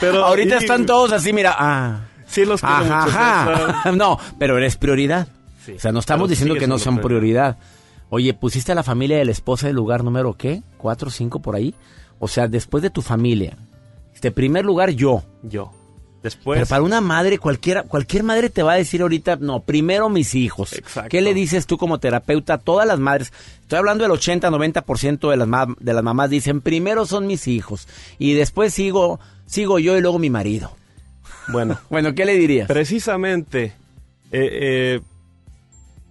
[0.00, 2.00] pero ahorita y- están todos así, mira, ah.
[2.26, 3.56] Sí los quiero Ajá, mucho, ajá.
[3.56, 3.96] César.
[3.96, 5.28] No, pero eres prioridad.
[5.64, 7.56] Sí, o sea, no estamos diciendo que no son prioridad.
[8.10, 10.62] Oye, ¿pusiste a la familia de la esposa del lugar número qué?
[10.78, 11.74] ¿Cuatro, cinco por ahí?
[12.18, 13.56] O sea, después de tu familia.
[14.14, 15.22] Este primer lugar, yo.
[15.42, 15.72] Yo.
[16.22, 16.58] Después.
[16.58, 20.34] Pero para una madre, cualquiera, cualquier madre te va a decir ahorita, no, primero mis
[20.34, 20.72] hijos.
[20.72, 21.08] Exacto.
[21.10, 23.32] ¿Qué le dices tú como terapeuta a todas las madres?
[23.60, 25.48] Estoy hablando del 80-90% de las,
[25.78, 27.86] de las mamás dicen, primero son mis hijos
[28.18, 30.72] y después sigo, sigo yo y luego mi marido.
[31.48, 31.78] Bueno.
[31.90, 32.66] Bueno, ¿qué le dirías?
[32.66, 33.72] Precisamente,
[34.32, 35.00] eh, eh,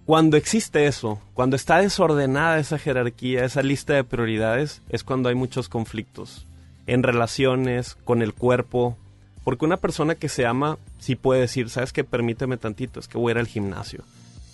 [0.08, 5.34] cuando existe eso, cuando está desordenada esa jerarquía, esa lista de prioridades, es cuando hay
[5.34, 6.46] muchos conflictos
[6.86, 8.96] en relaciones, con el cuerpo.
[9.44, 12.04] Porque una persona que se ama sí puede decir, ¿sabes qué?
[12.04, 14.04] Permíteme tantito, es que voy a ir al gimnasio.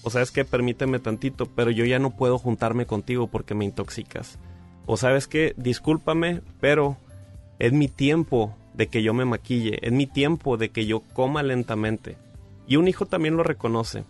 [0.03, 0.45] O sabes qué?
[0.45, 4.39] Permíteme tantito, pero yo ya no puedo juntarme contigo porque me intoxicas.
[4.87, 5.55] O sabes qué?
[5.57, 6.99] Discúlpame, pero
[7.59, 11.43] es mi tiempo de que yo me maquille, es mi tiempo de que yo coma
[11.43, 12.16] lentamente.
[12.66, 14.05] Y un hijo también lo reconoce.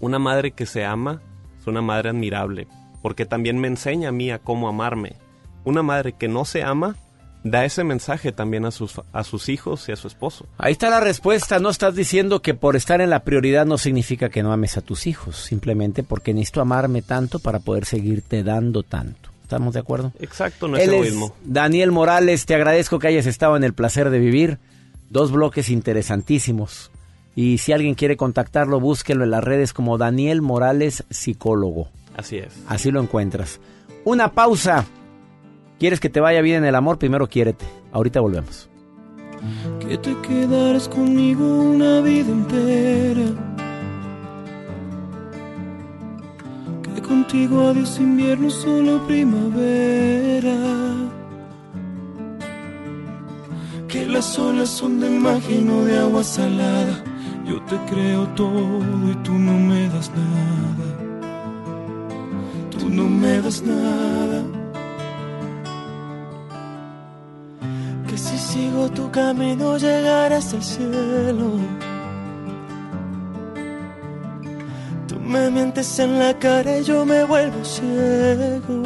[0.00, 1.22] Una madre que se ama
[1.60, 2.66] es una madre admirable,
[3.02, 5.14] porque también me enseña a mí a cómo amarme.
[5.64, 6.96] Una madre que no se ama
[7.44, 10.46] da ese mensaje también a sus, a sus hijos y a su esposo.
[10.58, 11.60] Ahí está la respuesta.
[11.60, 14.80] No estás diciendo que por estar en la prioridad no significa que no ames a
[14.80, 15.36] tus hijos.
[15.36, 19.30] Simplemente porque necesito amarme tanto para poder seguirte dando tanto.
[19.42, 20.12] ¿Estamos de acuerdo?
[20.20, 21.34] Exacto, no es Él es egoísmo.
[21.44, 24.58] Daniel Morales, te agradezco que hayas estado en el placer de vivir.
[25.10, 26.90] Dos bloques interesantísimos.
[27.36, 31.88] Y si alguien quiere contactarlo, búsquenlo en las redes como Daniel Morales Psicólogo.
[32.16, 32.54] Así es.
[32.68, 33.60] Así lo encuentras.
[34.04, 34.86] Una pausa.
[35.84, 36.98] ¿Quieres que te vaya bien en el amor?
[36.98, 37.66] Primero quiérete.
[37.92, 38.70] Ahorita volvemos.
[39.80, 43.26] Que te quedaras conmigo una vida entera.
[46.82, 50.56] Que contigo adiós invierno, solo primavera.
[53.86, 57.04] Que las olas son de magia no de agua salada.
[57.44, 60.86] Yo te creo todo y tú no me das nada.
[62.70, 64.63] Tú no me das nada.
[68.14, 71.58] Que si sigo tu camino llegarás al cielo.
[75.08, 78.82] Tú me mientes en la cara y yo me vuelvo ciego.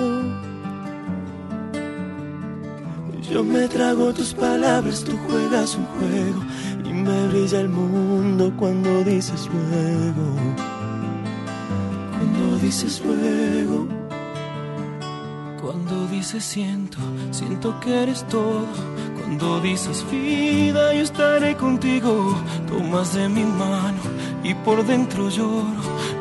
[3.31, 6.41] Yo me trago tus palabras, tú juegas un juego
[6.89, 10.27] y me brilla el mundo cuando dices luego.
[12.17, 13.89] Cuando dices luego.
[15.61, 16.97] Cuando dices siento,
[17.31, 18.65] siento que eres todo.
[19.29, 22.35] Cuando dices vida, yo estaré contigo.
[22.67, 23.99] Tomas de mi mano
[24.43, 25.67] y por dentro lloro.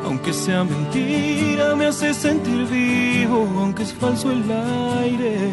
[0.04, 3.48] Aunque sea mentira, me hace sentir vivo.
[3.60, 4.44] Aunque es falso el
[5.00, 5.52] aire,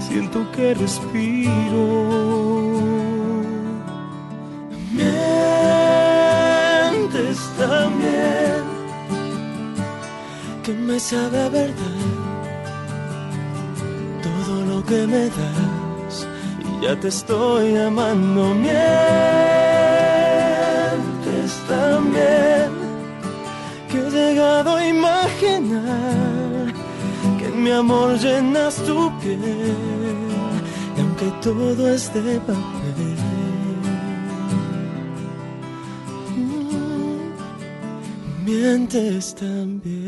[0.00, 2.08] siento que respiro.
[4.90, 5.28] Mientes
[7.58, 8.64] también,
[10.64, 11.98] que me sabe a verdad
[14.22, 15.77] todo lo que me das.
[16.80, 18.78] Ya te estoy amando, mientes
[21.68, 22.70] también.
[23.90, 26.72] Que he llegado a imaginar
[27.38, 29.74] que en mi amor llenas tu piel.
[30.96, 33.16] Y aunque todo es de papel,
[38.44, 40.07] mientes también.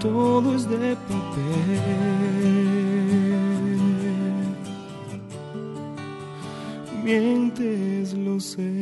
[0.00, 1.80] Todo es de papel.
[7.04, 8.81] Mientes, lo sé.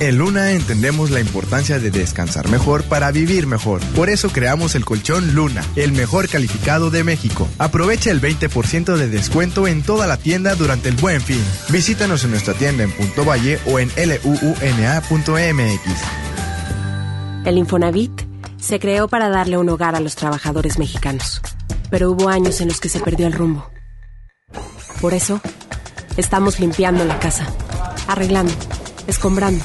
[0.00, 3.80] En Luna entendemos la importancia de descansar mejor para vivir mejor.
[3.94, 7.48] Por eso creamos el colchón Luna, el mejor calificado de México.
[7.58, 11.42] Aprovecha el 20% de descuento en toda la tienda durante el buen fin.
[11.68, 15.02] Visítanos en nuestra tienda en Punto Valle o en luuna.mx.
[17.44, 18.22] El Infonavit
[18.58, 21.42] se creó para darle un hogar a los trabajadores mexicanos,
[21.90, 23.70] pero hubo años en los que se perdió el rumbo.
[25.00, 25.40] Por eso,
[26.16, 27.46] estamos limpiando la casa,
[28.06, 28.52] arreglando,
[29.08, 29.64] escombrando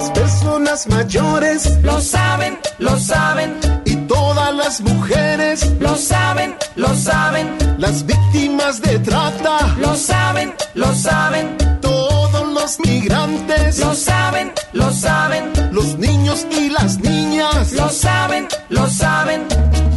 [0.00, 3.54] Las personas mayores lo saben, lo saben.
[3.84, 7.54] Y todas las mujeres lo saben, lo saben.
[7.76, 11.54] Las víctimas de trata lo saben, lo saben.
[11.82, 13.78] Todos los migrantes.
[13.80, 15.52] Lo saben, lo saben.
[15.70, 17.74] Los niños y las niñas.
[17.74, 19.42] Lo saben, lo saben.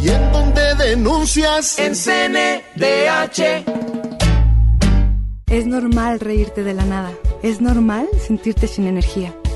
[0.02, 1.78] ¿Y en dónde denuncias?
[1.78, 3.64] En CNDH.
[5.46, 7.10] Es normal reírte de la nada.
[7.42, 9.34] Es normal sentirte sin energía.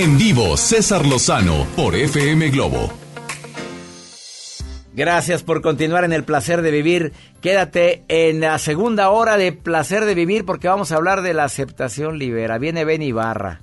[0.00, 2.90] En vivo, César Lozano por FM Globo.
[4.94, 7.12] Gracias por continuar en el placer de vivir.
[7.42, 11.44] Quédate en la segunda hora de placer de vivir porque vamos a hablar de la
[11.44, 12.56] aceptación libera.
[12.56, 13.60] Viene Ben Ibarra.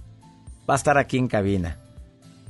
[0.70, 1.80] Va a estar aquí en cabina.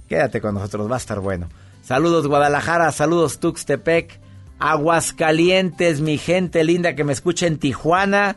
[0.09, 1.47] Quédate con nosotros, va a estar bueno.
[1.81, 4.19] Saludos Guadalajara, saludos Tuxtepec,
[4.59, 8.35] Aguascalientes, mi gente linda que me escucha en Tijuana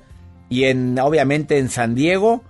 [0.49, 2.45] y en obviamente en San Diego.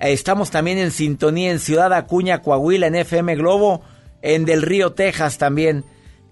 [0.00, 3.82] Estamos también en sintonía en Ciudad Acuña, Coahuila, en FM Globo,
[4.22, 5.84] en Del Río, Texas también.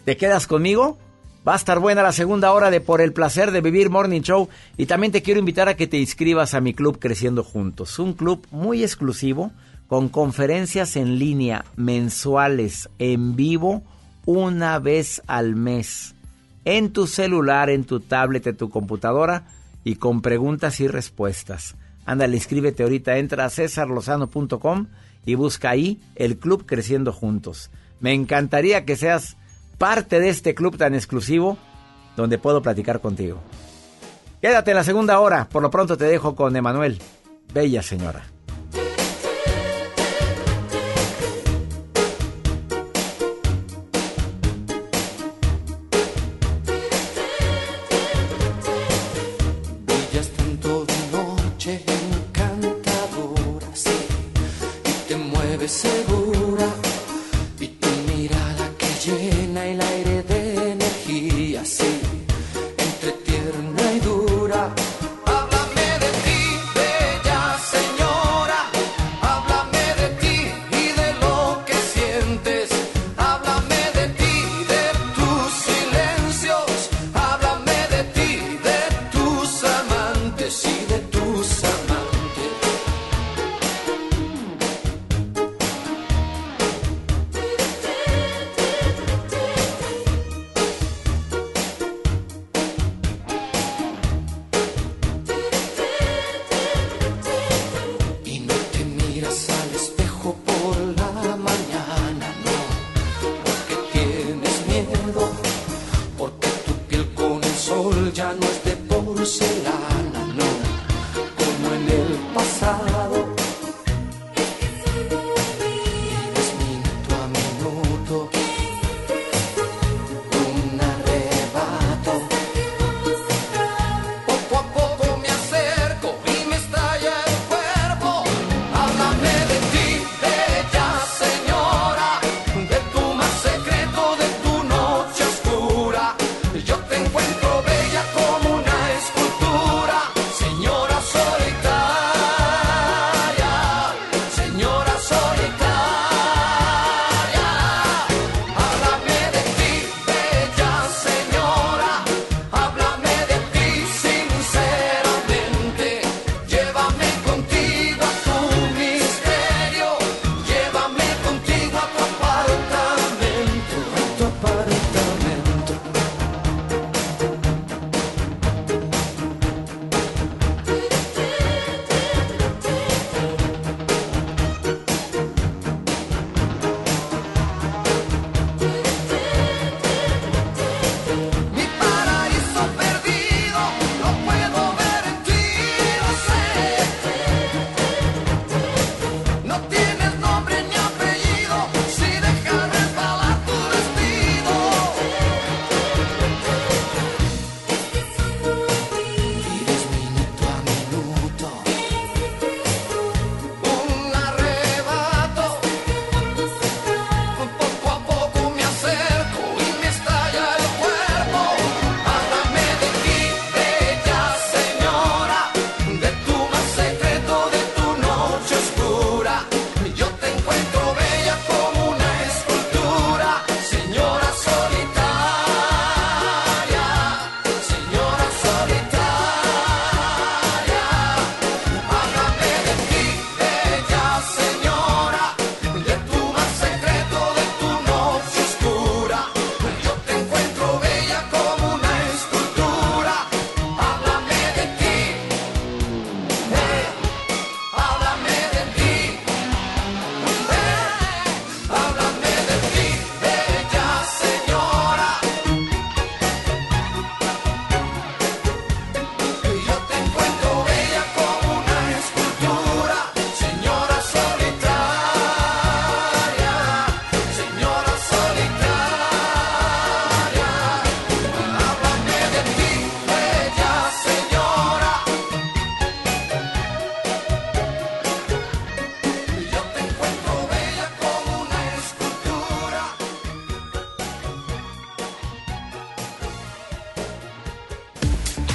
[0.04, 0.98] ¿Te quedas conmigo?
[1.46, 4.48] Va a estar buena la segunda hora de Por el placer de vivir Morning Show
[4.76, 8.14] y también te quiero invitar a que te inscribas a mi club Creciendo Juntos, un
[8.14, 9.52] club muy exclusivo
[9.86, 13.82] con conferencias en línea mensuales en vivo
[14.24, 16.14] una vez al mes
[16.64, 19.46] en tu celular, en tu tablet, en tu computadora
[19.84, 21.76] y con preguntas y respuestas.
[22.06, 24.86] Ándale, inscríbete ahorita, entra a cesarlozano.com
[25.24, 27.70] y busca ahí el club Creciendo Juntos.
[28.00, 29.36] Me encantaría que seas
[29.78, 31.56] parte de este club tan exclusivo
[32.16, 33.40] donde puedo platicar contigo.
[34.40, 36.98] Quédate en la segunda hora, por lo pronto te dejo con Emanuel.
[37.52, 38.33] Bella señora.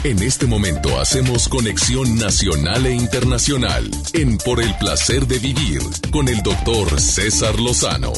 [0.10, 5.82] En este momento hacemos conexión nacional e internacional en Por el placer de vivir
[6.12, 8.14] con el doctor César Lozano.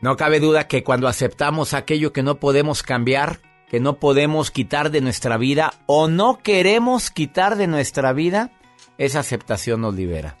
[0.00, 4.92] No cabe duda que cuando aceptamos aquello que no podemos cambiar, que no podemos quitar
[4.92, 8.52] de nuestra vida o no queremos quitar de nuestra vida,
[8.98, 10.38] esa aceptación nos libera.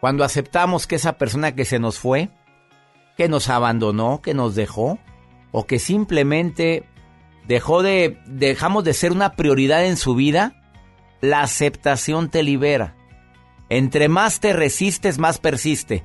[0.00, 2.30] Cuando aceptamos que esa persona que se nos fue,
[3.16, 5.00] que nos abandonó, que nos dejó,
[5.50, 6.84] o que simplemente
[7.46, 10.62] dejó de, dejamos de ser una prioridad en su vida,
[11.20, 12.94] la aceptación te libera.
[13.68, 16.04] Entre más te resistes, más persiste.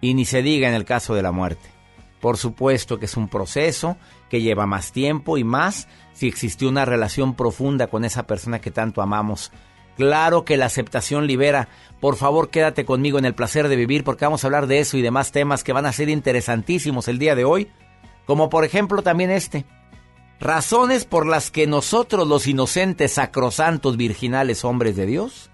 [0.00, 1.68] Y ni se diga en el caso de la muerte.
[2.20, 3.96] Por supuesto que es un proceso
[4.30, 8.70] que lleva más tiempo y más si existió una relación profunda con esa persona que
[8.70, 9.52] tanto amamos.
[9.96, 11.68] Claro que la aceptación libera.
[12.00, 14.96] Por favor, quédate conmigo en el placer de vivir porque vamos a hablar de eso
[14.96, 17.68] y demás temas que van a ser interesantísimos el día de hoy.
[18.26, 19.64] Como por ejemplo también este.
[20.38, 25.50] Razones por las que nosotros los inocentes, sacrosantos, virginales hombres de Dios,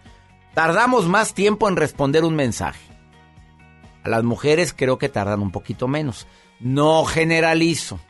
[0.55, 2.81] tardamos más tiempo en responder un mensaje.
[4.03, 6.27] A las mujeres creo que tardan un poquito menos.
[6.59, 8.01] No generalizo.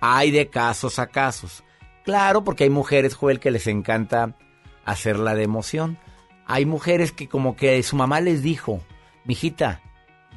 [0.00, 1.62] Hay de casos a casos.
[2.04, 4.36] Claro, porque hay mujeres, Joel, que les encanta
[4.84, 5.98] hacerla de emoción.
[6.46, 8.80] Hay mujeres que como que su mamá les dijo,
[9.24, 9.82] mijita,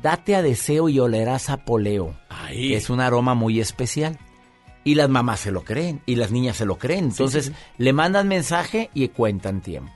[0.02, 2.16] date a deseo y olerás a poleo.
[2.50, 4.20] que Es un aroma muy especial.
[4.84, 7.06] Y las mamás se lo creen y las niñas se lo creen.
[7.06, 9.94] Entonces le mandan mensaje y cuentan tiempo.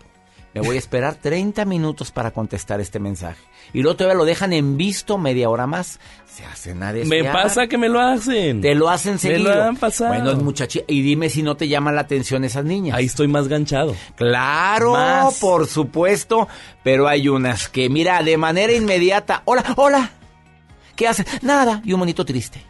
[0.54, 3.42] Me voy a esperar 30 minutos para contestar este mensaje.
[3.74, 6.00] Y luego todavía lo dejan en visto media hora más.
[6.28, 7.24] Se hacen a desear.
[7.24, 8.62] Me pasa que me lo hacen.
[8.62, 9.50] Te lo hacen seguido.
[9.50, 10.14] Me lo han pasado.
[10.14, 12.96] Bueno, muchachita, y dime si no te llama la atención esas niñas.
[12.96, 13.96] Ahí estoy más ganchado.
[14.16, 15.40] Claro, Más.
[15.40, 16.48] por supuesto.
[16.84, 19.42] Pero hay unas que, mira, de manera inmediata.
[19.46, 20.12] Hola, hola.
[20.96, 21.26] ¿Qué haces?
[21.42, 21.82] Nada.
[21.84, 22.62] Y un monito triste.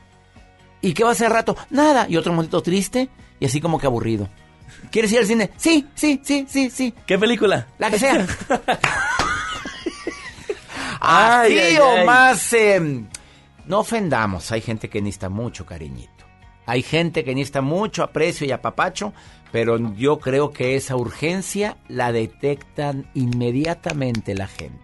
[0.81, 1.55] ¿Y qué va a hacer rato?
[1.69, 2.05] Nada.
[2.09, 3.09] Y otro monito triste.
[3.39, 4.29] Y así como que aburrido.
[4.91, 5.51] ¿Quieres ir al cine?
[5.57, 6.93] Sí, sí, sí, sí, sí.
[7.05, 7.67] ¿Qué película?
[7.77, 8.25] La que sea.
[11.07, 12.05] Ay, Así ay, o ay.
[12.05, 12.53] más.
[12.53, 13.03] eh,
[13.67, 14.51] no ofendamos.
[14.51, 16.11] Hay gente que necesita mucho cariñito.
[16.65, 19.13] Hay gente que necesita mucho aprecio y apapacho.
[19.51, 24.79] Pero yo creo que esa urgencia la detectan inmediatamente la gente.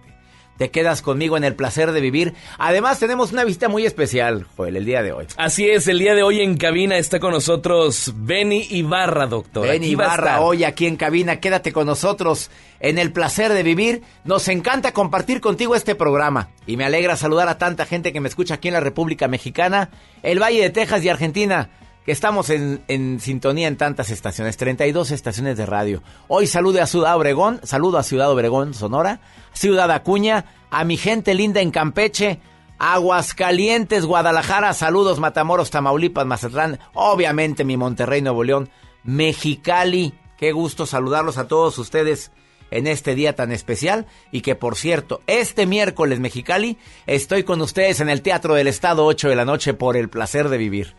[0.62, 2.36] Te quedas conmigo en el placer de vivir.
[2.60, 5.26] Además, tenemos una visita muy especial, Joel, el día de hoy.
[5.36, 9.68] Así es, el día de hoy en cabina está con nosotros Benny Ibarra, doctor.
[9.68, 14.04] A Ibarra, hoy aquí en cabina, quédate con nosotros en el placer de vivir.
[14.24, 18.30] Nos encanta compartir contigo este programa y me alegra saludar a tanta gente que me
[18.30, 19.90] escucha aquí en la República Mexicana,
[20.22, 21.72] el Valle de Texas y Argentina,
[22.06, 26.02] que estamos en, en sintonía en tantas estaciones, 32 estaciones de radio.
[26.28, 29.22] Hoy saludo a Ciudad Obregón, saludo a Ciudad Obregón, Sonora,
[29.54, 32.40] Ciudad Acuña, a mi gente linda en Campeche,
[32.80, 38.70] Aguascalientes, Guadalajara, saludos Matamoros, Tamaulipas, Mazatlán, obviamente mi Monterrey, Nuevo León,
[39.04, 42.32] Mexicali, qué gusto saludarlos a todos ustedes
[42.72, 48.00] en este día tan especial y que por cierto, este miércoles Mexicali estoy con ustedes
[48.00, 50.96] en el Teatro del Estado 8 de la noche por el placer de vivir.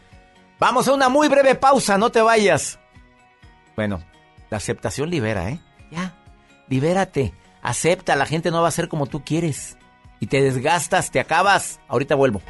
[0.63, 2.79] Vamos a una muy breve pausa, no te vayas.
[3.75, 4.01] Bueno,
[4.49, 5.59] la aceptación libera, ¿eh?
[5.91, 6.15] Ya,
[6.69, 9.77] libérate, acepta, la gente no va a ser como tú quieres.
[10.21, 11.81] Y te desgastas, te acabas.
[11.89, 12.43] Ahorita vuelvo.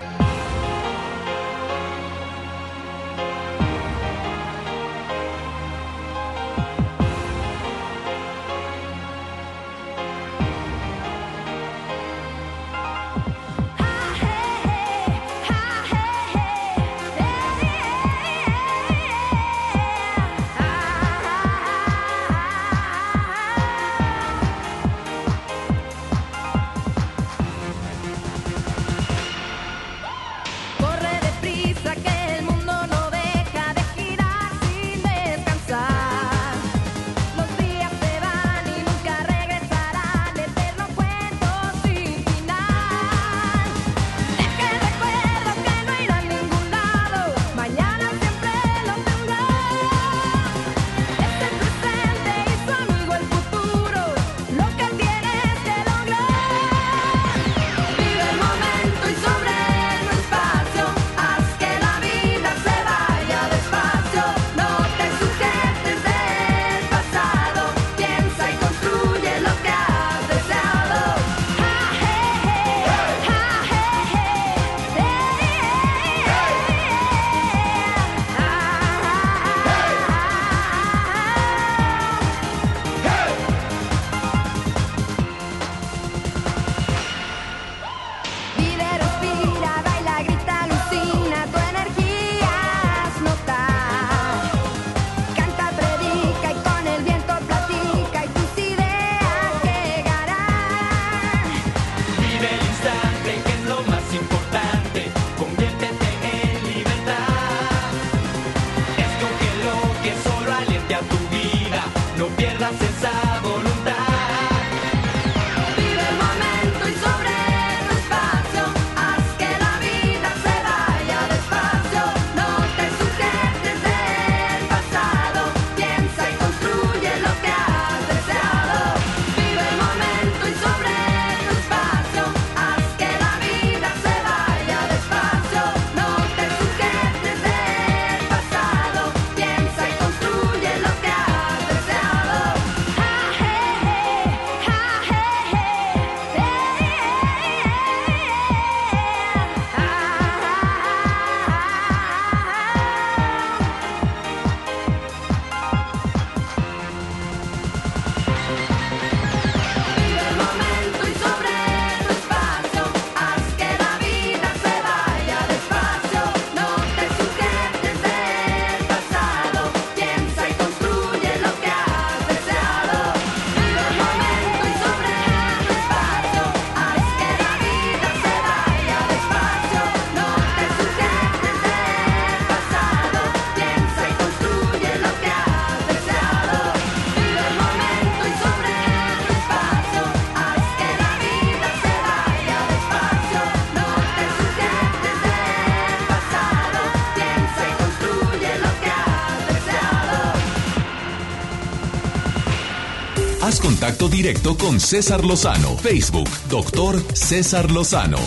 [204.13, 205.75] Directo con César Lozano.
[205.79, 208.19] Facebook, doctor César Lozano.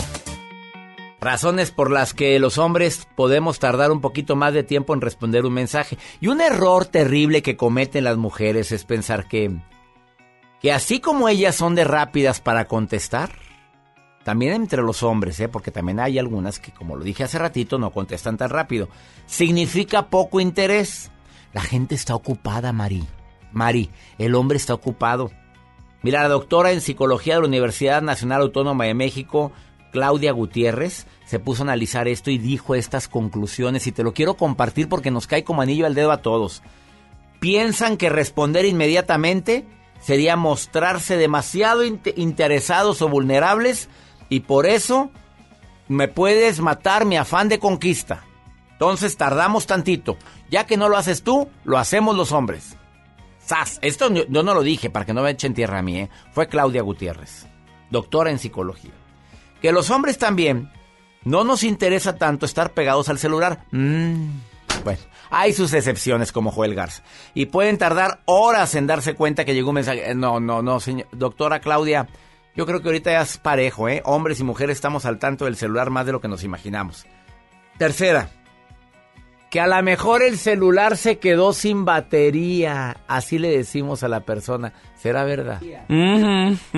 [1.20, 5.46] Razones por las que los hombres podemos tardar un poquito más de tiempo en responder
[5.46, 5.96] un mensaje.
[6.20, 9.56] Y un error terrible que cometen las mujeres es pensar que,
[10.60, 13.30] que así como ellas son de rápidas para contestar,
[14.24, 15.48] también entre los hombres, ¿eh?
[15.48, 18.88] porque también hay algunas que, como lo dije hace ratito, no contestan tan rápido.
[19.26, 21.12] Significa poco interés.
[21.52, 23.06] La gente está ocupada, Mari.
[23.52, 25.30] Mari, el hombre está ocupado.
[26.02, 29.52] Mira, la doctora en psicología de la Universidad Nacional Autónoma de México,
[29.92, 34.34] Claudia Gutiérrez, se puso a analizar esto y dijo estas conclusiones y te lo quiero
[34.34, 36.62] compartir porque nos cae como anillo al dedo a todos.
[37.40, 39.66] Piensan que responder inmediatamente
[40.00, 43.88] sería mostrarse demasiado interesados o vulnerables
[44.28, 45.10] y por eso
[45.88, 48.24] me puedes matar mi afán de conquista.
[48.72, 50.16] Entonces tardamos tantito.
[50.50, 52.76] Ya que no lo haces tú, lo hacemos los hombres.
[53.46, 53.78] ¡Sas!
[53.80, 56.10] Esto yo, no lo dije para que no me echen tierra a mí, ¿eh?
[56.32, 57.46] Fue Claudia Gutiérrez,
[57.90, 58.90] doctora en psicología.
[59.62, 60.70] Que los hombres también
[61.22, 63.64] no nos interesa tanto estar pegados al celular.
[63.70, 64.30] Mm,
[64.82, 67.04] bueno, hay sus excepciones como Joel Garza.
[67.34, 70.12] Y pueden tardar horas en darse cuenta que llegó un mensaje.
[70.16, 71.06] No, no, no, señor.
[71.12, 72.08] Doctora Claudia,
[72.56, 74.02] yo creo que ahorita ya es parejo, ¿eh?
[74.04, 77.06] Hombres y mujeres estamos al tanto del celular más de lo que nos imaginamos.
[77.78, 78.28] Tercera,
[79.50, 82.96] que a lo mejor el celular se quedó sin batería.
[83.06, 84.72] Así le decimos a la persona.
[84.96, 85.60] ¿Será verdad?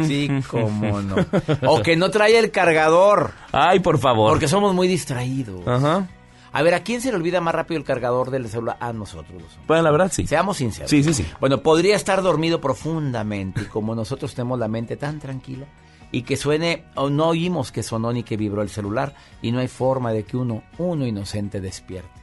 [0.02, 1.16] Sí, cómo no.
[1.66, 3.32] O que no trae el cargador.
[3.52, 4.30] Ay, por favor.
[4.30, 5.66] Porque somos muy distraídos.
[5.66, 6.08] Ajá.
[6.52, 8.76] A ver, ¿a quién se le olvida más rápido el cargador del celular?
[8.80, 9.42] A nosotros.
[9.66, 10.26] Bueno, la verdad sí.
[10.26, 10.90] Seamos sinceros.
[10.90, 11.26] Sí, sí, sí.
[11.40, 15.66] Bueno, podría estar dormido profundamente y como nosotros tenemos la mente tan tranquila
[16.10, 19.58] y que suene, o no oímos que sonó ni que vibró el celular y no
[19.58, 22.17] hay forma de que uno, uno inocente despierte.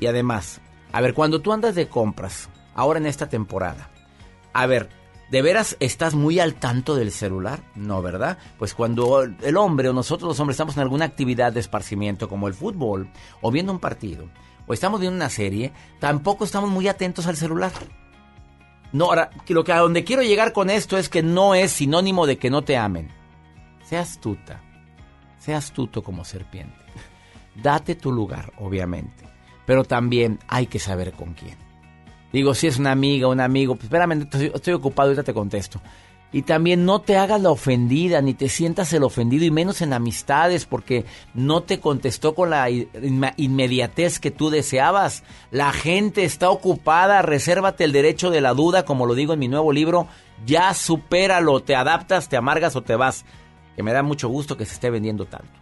[0.00, 0.60] Y además,
[0.92, 3.90] a ver, cuando tú andas de compras, ahora en esta temporada,
[4.52, 4.88] a ver,
[5.30, 7.62] ¿De veras estás muy al tanto del celular?
[7.76, 8.36] No, ¿verdad?
[8.58, 12.48] Pues cuando el hombre o nosotros los hombres estamos en alguna actividad de esparcimiento como
[12.48, 13.08] el fútbol
[13.40, 14.28] o viendo un partido
[14.66, 17.70] o estamos viendo una serie, tampoco estamos muy atentos al celular.
[18.92, 22.26] No, ahora, lo que a donde quiero llegar con esto es que no es sinónimo
[22.26, 23.08] de que no te amen.
[23.84, 24.60] Sea astuta,
[25.38, 26.74] sea astuto como serpiente.
[27.54, 29.29] Date tu lugar, obviamente,
[29.70, 31.56] pero también hay que saber con quién.
[32.32, 35.80] Digo, si es una amiga, un amigo, pues espérame, estoy, ocupado, ahorita te contesto.
[36.32, 39.92] Y también no te hagas la ofendida, ni te sientas el ofendido, y menos en
[39.92, 45.22] amistades, porque no te contestó con la inmediatez que tú deseabas.
[45.52, 49.46] La gente está ocupada, resérvate el derecho de la duda, como lo digo en mi
[49.46, 50.08] nuevo libro.
[50.44, 53.24] Ya supéralo, te adaptas, te amargas o te vas.
[53.76, 55.59] Que me da mucho gusto que se esté vendiendo tanto.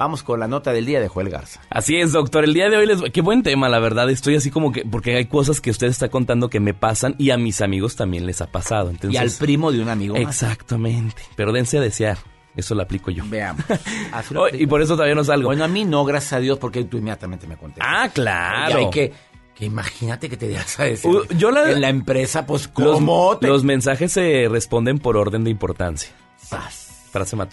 [0.00, 1.60] Vamos con la nota del día de Joel Garza.
[1.68, 2.44] Así es, doctor.
[2.44, 3.02] El día de hoy les...
[3.12, 4.08] Qué buen tema, la verdad.
[4.08, 4.82] Estoy así como que...
[4.82, 8.24] Porque hay cosas que usted está contando que me pasan y a mis amigos también
[8.24, 8.88] les ha pasado.
[8.88, 9.12] Entonces...
[9.12, 10.42] Y al primo de un amigo más.
[10.42, 11.20] Exactamente.
[11.36, 12.16] Pero dense a desear.
[12.56, 13.24] Eso lo aplico yo.
[13.28, 13.62] Veamos.
[14.54, 15.48] y por eso todavía no salgo.
[15.48, 17.86] Bueno, a mí no, gracias a Dios, porque tú inmediatamente me contestas.
[17.86, 18.78] Ah, claro.
[18.78, 19.12] hay que,
[19.60, 21.10] imagínate que te digas a decir.
[21.36, 23.34] yo la, en la empresa, pues, ¿cómo?
[23.38, 26.10] Los, los mensajes se responden por orden de importancia.
[26.38, 26.89] Sas.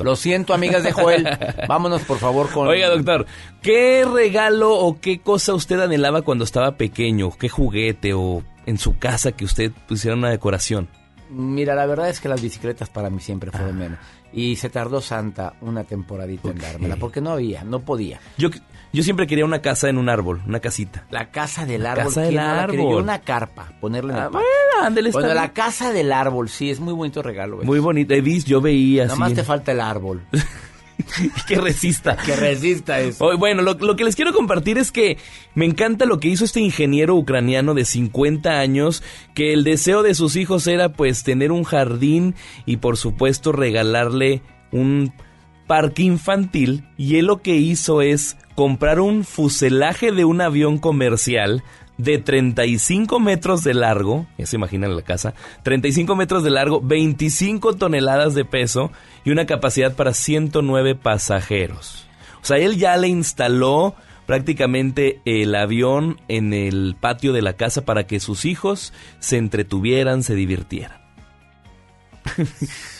[0.03, 1.27] Lo siento, amigas de Joel.
[1.67, 2.67] Vámonos, por favor, con...
[2.67, 3.25] Oiga, doctor,
[3.61, 7.31] ¿qué regalo o qué cosa usted anhelaba cuando estaba pequeño?
[7.31, 10.88] ¿Qué juguete o en su casa que usted pusiera una decoración?
[11.29, 13.79] Mira, la verdad es que las bicicletas para mí siempre fueron ah.
[13.79, 13.99] menos.
[14.31, 18.19] Y se tardó Santa una temporadita en dármela, porque no había, no podía.
[18.38, 18.49] Yo,
[18.98, 21.06] yo siempre quería una casa en un árbol, una casita.
[21.11, 22.06] La casa del árbol.
[22.06, 23.03] Casa del árbol.
[23.03, 24.48] una carpa, ponerle en el ah, Bueno,
[24.82, 27.60] ándale, Bueno, la casa del árbol, sí, es muy bonito regalo.
[27.61, 28.15] Muy bonito.
[28.15, 30.24] He visto, yo veía Nada más te falta el árbol.
[31.48, 32.18] que resista.
[32.26, 33.38] Que resista eso.
[33.38, 35.19] Bueno, lo, lo, que les quiero compartir es que
[35.53, 39.03] me encanta lo que hizo este ingeniero ucraniano de 50 años,
[39.36, 42.34] que el deseo de sus hijos era pues tener un jardín
[42.65, 44.41] y por supuesto regalarle
[44.72, 45.14] un
[45.68, 51.64] parque infantil y él lo que hizo es comprar un fuselaje de un avión comercial
[51.98, 55.34] de 35 metros de largo, ya se imaginan la casa,
[55.64, 58.91] 35 metros de largo, 25 toneladas de peso
[59.26, 62.07] y una capacidad para 109 pasajeros.
[62.41, 63.95] O sea, él ya le instaló
[64.26, 70.22] prácticamente el avión en el patio de la casa para que sus hijos se entretuvieran,
[70.22, 71.02] se divirtieran.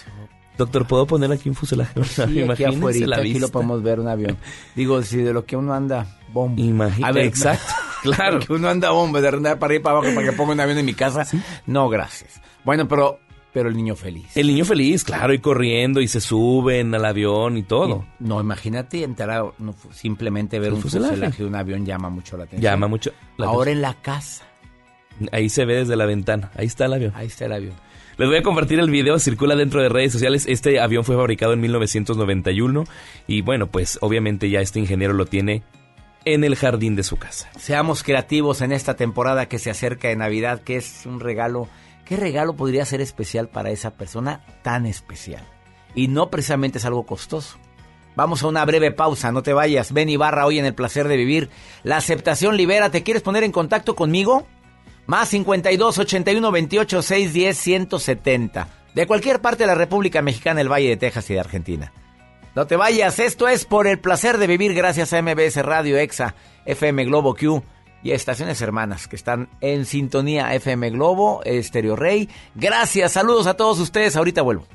[0.58, 2.04] Doctor, ¿puedo poner aquí un fuselaje?
[2.04, 4.38] Sí, aquí afuera, aquí lo podemos ver un avión.
[4.76, 6.62] Digo, si de lo que uno anda, bomba.
[6.62, 7.26] Imagínate.
[7.26, 7.74] Exacto.
[8.04, 8.40] claro.
[8.40, 10.78] que uno anda bomba, de andar para ir para abajo para que ponga un avión
[10.78, 11.26] en mi casa.
[11.66, 12.42] No, gracias.
[12.64, 13.20] Bueno, pero
[13.54, 14.36] pero el niño feliz.
[14.36, 18.06] El niño feliz, claro, y corriendo y se suben al avión y todo.
[18.20, 19.46] no, imagínate entrar
[19.92, 21.44] simplemente ver un fuselaje.
[21.44, 22.62] de un avión llama mucho la atención.
[22.72, 24.44] Llama mucho Ahora en la casa
[25.32, 26.52] Ahí se ve desde la ventana.
[26.56, 27.14] Ahí está el avión.
[27.16, 27.74] Ahí está el avión.
[28.18, 30.46] Les voy a compartir el video, circula dentro de redes sociales.
[30.48, 32.86] Este avión fue fabricado en 1991
[33.28, 35.62] y bueno, pues obviamente ya este ingeniero lo tiene
[36.26, 37.48] en el jardín de su casa.
[37.60, 41.70] Seamos creativos en esta temporada que se acerca de Navidad, que es un regalo.
[42.06, 45.44] ¿Qué regalo podría ser especial para esa persona tan especial?
[45.94, 47.60] Y no precisamente es algo costoso.
[48.16, 49.94] Vamos a una breve pausa, no te vayas.
[49.94, 51.52] Ven y barra hoy en el placer de vivir.
[51.84, 52.90] La aceptación libera.
[52.90, 54.48] ¿Te quieres poner en contacto conmigo?
[55.08, 58.68] Más 52 81 28 610 170.
[58.94, 61.94] De cualquier parte de la República Mexicana, el Valle de Texas y de Argentina.
[62.56, 66.36] No te vayas, esto es por el placer de vivir gracias a MBS Radio EXA,
[66.66, 67.64] FM Globo Q
[68.04, 72.30] y estaciones hermanas que están en sintonía FM Globo, Estéreo Rey.
[72.56, 74.66] Gracias, saludos a todos ustedes, ahorita vuelvo.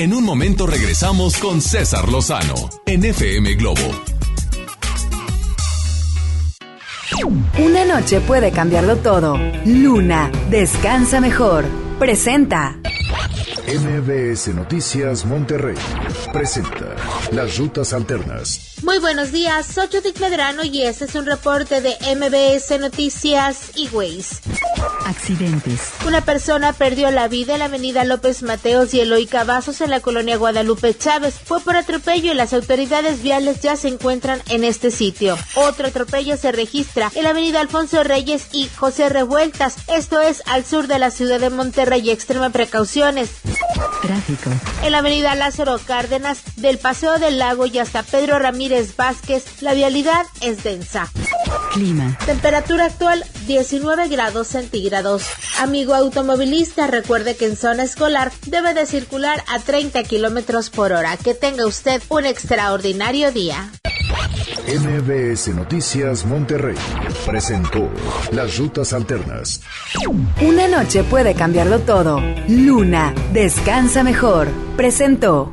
[0.00, 3.82] En un momento regresamos con César Lozano en FM Globo.
[7.58, 9.38] Una noche puede cambiarlo todo.
[9.64, 11.64] Luna, descansa mejor.
[12.00, 12.80] Presenta.
[13.66, 15.76] MBS Noticias Monterrey
[16.32, 16.96] presenta
[17.30, 18.74] Las Rutas Alternas.
[18.82, 23.88] Muy buenos días, soy Judith Medrano y este es un reporte de MBS Noticias y
[23.88, 24.40] Ways.
[25.04, 25.80] Accidentes.
[26.06, 30.00] Una persona perdió la vida en la avenida López Mateos y Eloy Cavazos en la
[30.00, 31.34] colonia Guadalupe Chávez.
[31.44, 35.36] Fue por atropello y las autoridades viales ya se encuentran en este sitio.
[35.56, 39.76] Otro atropello se registra en la avenida Alfonso Reyes y José Revueltas.
[39.88, 42.10] Esto es al sur de la ciudad de Monterrey.
[42.10, 43.30] Extrema precauciones.
[44.00, 44.50] Tráfico.
[44.82, 49.74] En la avenida Lázaro Cárdenas, del Paseo del Lago y hasta Pedro Ramírez Vázquez, la
[49.74, 51.10] vialidad es densa.
[51.72, 52.16] Clima.
[52.24, 54.93] Temperatura actual 19 grados centígrados.
[55.58, 61.16] Amigo automovilista, recuerde que en zona escolar debe de circular a 30 kilómetros por hora.
[61.16, 63.70] Que tenga usted un extraordinario día.
[64.66, 66.76] MBS Noticias Monterrey
[67.26, 67.90] presentó
[68.32, 69.60] Las Rutas Alternas.
[70.40, 72.20] Una noche puede cambiarlo todo.
[72.48, 74.48] Luna, descansa mejor.
[74.76, 75.52] Presentó.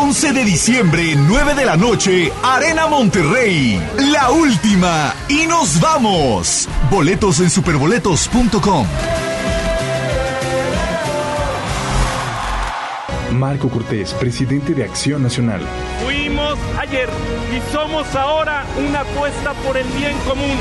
[0.00, 3.78] 11 de diciembre, 9 de la noche, Arena Monterrey.
[3.98, 5.14] La última.
[5.28, 6.66] Y nos vamos.
[6.90, 8.86] Boletos en superboletos.com.
[13.32, 15.60] Marco Cortés, presidente de Acción Nacional.
[16.02, 17.10] Fuimos ayer
[17.54, 20.56] y somos ahora una apuesta por el bien común.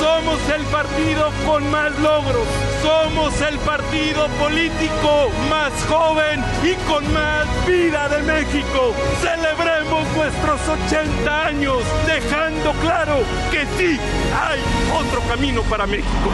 [0.00, 2.46] Somos el partido con más logros.
[2.82, 8.94] Somos el partido político más joven y con más vida de México.
[9.20, 13.16] Celebremos nuestros 80 años, dejando claro
[13.50, 14.00] que sí
[14.34, 14.60] hay
[14.98, 16.30] otro camino para México.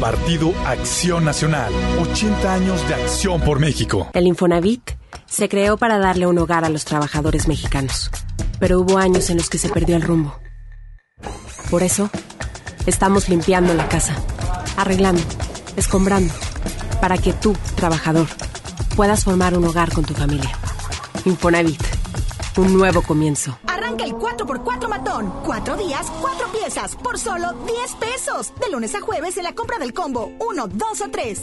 [0.00, 1.72] Partido Acción Nacional.
[2.00, 4.10] 80 años de acción por México.
[4.12, 4.92] El Infonavit
[5.26, 8.12] se creó para darle un hogar a los trabajadores mexicanos,
[8.60, 10.45] pero hubo años en los que se perdió el rumbo.
[11.70, 12.10] Por eso,
[12.86, 14.14] estamos limpiando la casa,
[14.76, 15.22] arreglando,
[15.76, 16.32] escombrando,
[17.00, 18.28] para que tú, trabajador,
[18.94, 20.50] puedas formar un hogar con tu familia.
[21.24, 21.82] Infonavit,
[22.56, 23.58] un nuevo comienzo.
[23.66, 25.32] Arranca el 4x4 matón.
[25.44, 28.52] Cuatro días, cuatro piezas, por solo 10 pesos.
[28.60, 31.42] De lunes a jueves en la compra del combo 1, 2 o 3.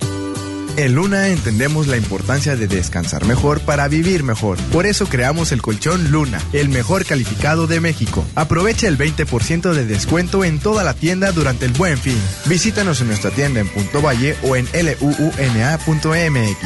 [0.77, 4.57] En Luna entendemos la importancia de descansar mejor para vivir mejor.
[4.71, 8.25] Por eso creamos el colchón Luna, el mejor calificado de México.
[8.35, 12.17] Aprovecha el 20% de descuento en toda la tienda durante el buen fin.
[12.45, 16.57] Visítanos en nuestra tienda en Punto Valle o en luuna.mx.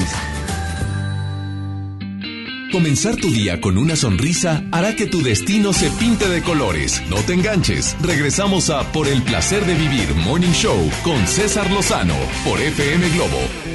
[2.71, 7.01] Comenzar tu día con una sonrisa hará que tu destino se pinte de colores.
[7.09, 7.95] No te enganches.
[8.01, 13.74] Regresamos a Por el placer de vivir Morning Show con César Lozano por FM Globo.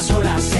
[0.00, 0.59] Las olas,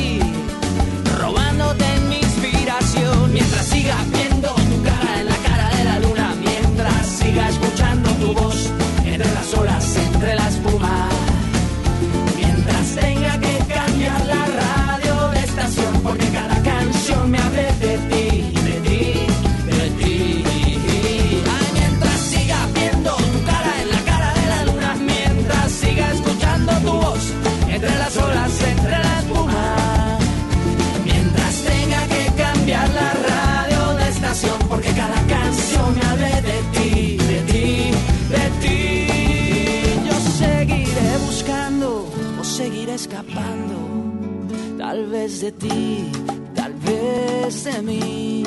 [3.81, 8.80] siga viendo tu cara en la cara de la luna, mientras siga escuchando tu voz
[45.41, 46.11] de ti,
[46.53, 48.43] tal vez de mí.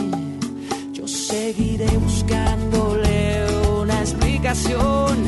[0.92, 3.46] Yo seguiré buscándole
[3.80, 5.23] una explicación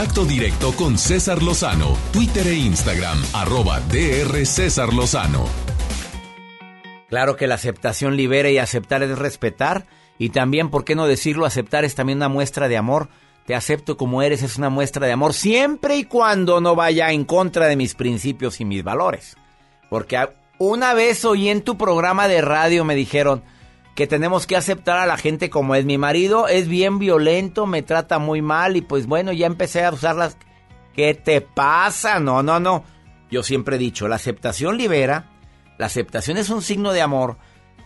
[0.00, 5.44] contacto directo con César Lozano, Twitter e Instagram, arroba DR César Lozano.
[7.10, 9.84] Claro que la aceptación libera y aceptar es respetar.
[10.16, 11.44] Y también, ¿por qué no decirlo?
[11.44, 13.10] Aceptar es también una muestra de amor.
[13.44, 17.26] Te acepto como eres, es una muestra de amor, siempre y cuando no vaya en
[17.26, 19.36] contra de mis principios y mis valores.
[19.90, 20.18] Porque
[20.56, 23.42] una vez oí en tu programa de radio, me dijeron
[24.00, 25.84] que tenemos que aceptar a la gente como es.
[25.84, 29.92] Mi marido es bien violento, me trata muy mal y pues bueno, ya empecé a
[29.92, 30.38] usarlas.
[30.94, 32.18] ¿Qué te pasa?
[32.18, 32.82] No, no, no.
[33.30, 35.32] Yo siempre he dicho, la aceptación libera,
[35.76, 37.36] la aceptación es un signo de amor.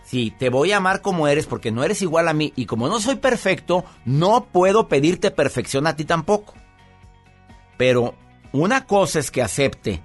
[0.05, 2.87] Sí, te voy a amar como eres porque no eres igual a mí y como
[2.87, 6.53] no soy perfecto, no puedo pedirte perfección a ti tampoco.
[7.75, 8.15] Pero
[8.53, 10.01] una cosa es que acepte,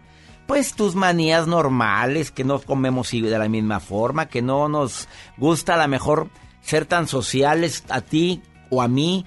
[0.51, 5.07] pues tus manías normales, que no comemos de la misma forma, que no nos
[5.37, 6.29] gusta a lo mejor
[6.61, 9.25] ser tan sociales a ti o a mí.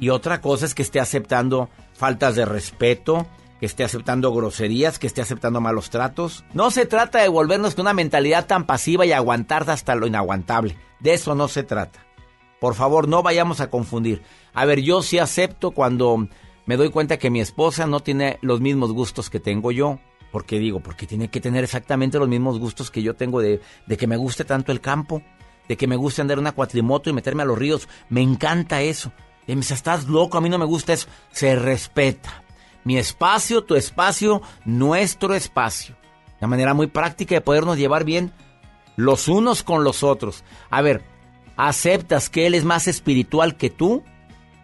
[0.00, 3.28] Y otra cosa es que esté aceptando faltas de respeto,
[3.60, 6.44] que esté aceptando groserías, que esté aceptando malos tratos.
[6.52, 10.76] No se trata de volvernos con una mentalidad tan pasiva y aguantar hasta lo inaguantable.
[10.98, 12.04] De eso no se trata.
[12.58, 14.20] Por favor, no vayamos a confundir.
[14.52, 16.26] A ver, yo sí acepto cuando
[16.64, 20.00] me doy cuenta que mi esposa no tiene los mismos gustos que tengo yo.
[20.36, 23.96] Porque digo, porque tiene que tener exactamente los mismos gustos que yo tengo de, de
[23.96, 25.22] que me guste tanto el campo.
[25.66, 27.88] de que me gusta andar en una cuatrimoto y meterme a los ríos.
[28.10, 29.12] Me encanta eso.
[29.46, 31.08] Y me dice, estás loco, a mí no me gusta eso.
[31.32, 32.42] Se respeta.
[32.84, 35.96] Mi espacio, tu espacio, nuestro espacio.
[36.38, 38.30] Una manera muy práctica de podernos llevar bien
[38.96, 40.44] los unos con los otros.
[40.68, 41.02] A ver,
[41.56, 44.04] ¿aceptas que él es más espiritual que tú?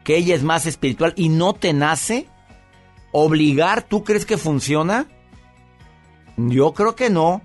[0.04, 2.28] ¿Que ella es más espiritual y no te nace?
[3.10, 5.08] ¿Obligar tú crees que funciona?
[6.50, 7.42] Yo creo que no.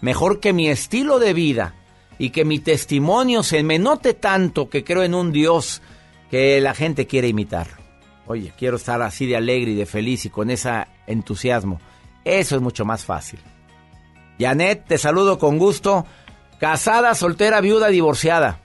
[0.00, 1.74] Mejor que mi estilo de vida
[2.18, 5.82] y que mi testimonio se me note tanto que creo en un Dios
[6.30, 7.66] que la gente quiere imitar.
[8.26, 11.80] Oye, quiero estar así de alegre y de feliz y con ese entusiasmo.
[12.24, 13.40] Eso es mucho más fácil.
[14.38, 16.06] Janet, te saludo con gusto.
[16.60, 18.60] Casada, soltera, viuda, divorciada.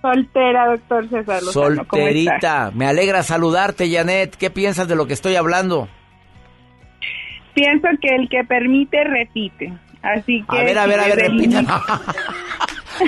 [0.00, 1.40] Soltera, doctor César.
[1.42, 2.72] Solterita.
[2.74, 4.34] Me alegra saludarte, Janet.
[4.36, 5.88] ¿Qué piensas de lo que estoy hablando?
[7.54, 9.72] Pienso que el que permite, repite.
[10.02, 10.58] Así que...
[10.58, 11.68] A ver, a ver, a ver, repíteme.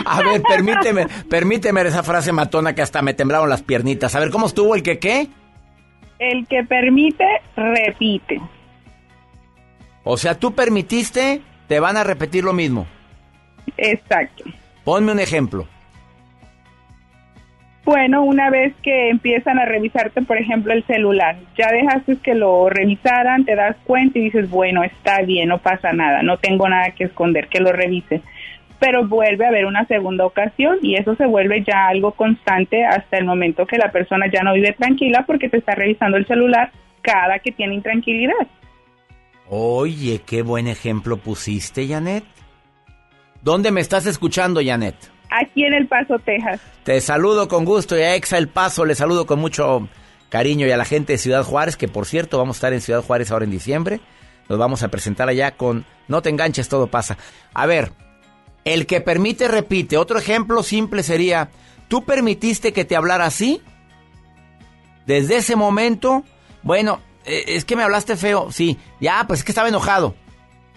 [0.04, 4.14] a ver, permíteme, permíteme esa frase matona que hasta me temblaron las piernitas.
[4.14, 5.28] A ver, ¿cómo estuvo el que qué?
[6.18, 7.24] El que permite,
[7.56, 8.40] repite.
[10.04, 12.86] O sea, tú permitiste, te van a repetir lo mismo.
[13.76, 14.44] Exacto.
[14.84, 15.66] Ponme un ejemplo.
[17.85, 22.70] Bueno, una vez que empiezan a revisarte, por ejemplo, el celular, ya dejaste que lo
[22.70, 26.93] revisaran, te das cuenta y dices, bueno, está bien, no pasa nada, no tengo nada
[26.93, 28.23] que esconder, que lo revise.
[28.81, 33.19] Pero vuelve a haber una segunda ocasión y eso se vuelve ya algo constante hasta
[33.19, 36.70] el momento que la persona ya no vive tranquila porque te está revisando el celular
[37.02, 38.47] cada que tiene intranquilidad.
[39.51, 42.24] Oye, qué buen ejemplo pusiste, Janet.
[43.43, 45.14] ¿Dónde me estás escuchando, Janet?
[45.35, 46.61] Aquí en El Paso, Texas.
[46.85, 49.89] Te saludo con gusto y a Exa El Paso le saludo con mucho
[50.28, 52.81] cariño y a la gente de Ciudad Juárez, que por cierto vamos a estar en
[52.81, 54.01] Ciudad Juárez ahora en diciembre.
[54.48, 57.19] Nos vamos a presentar allá con No te enganches, todo pasa.
[57.52, 57.90] A ver,
[58.65, 59.97] el que permite repite.
[59.97, 61.51] Otro ejemplo simple sería,
[61.89, 63.61] ¿tú permitiste que te hablara así?
[65.05, 66.23] Desde ese momento,
[66.62, 70.15] bueno, eh, es que me hablaste feo, sí, ya, pues es que estaba enojado.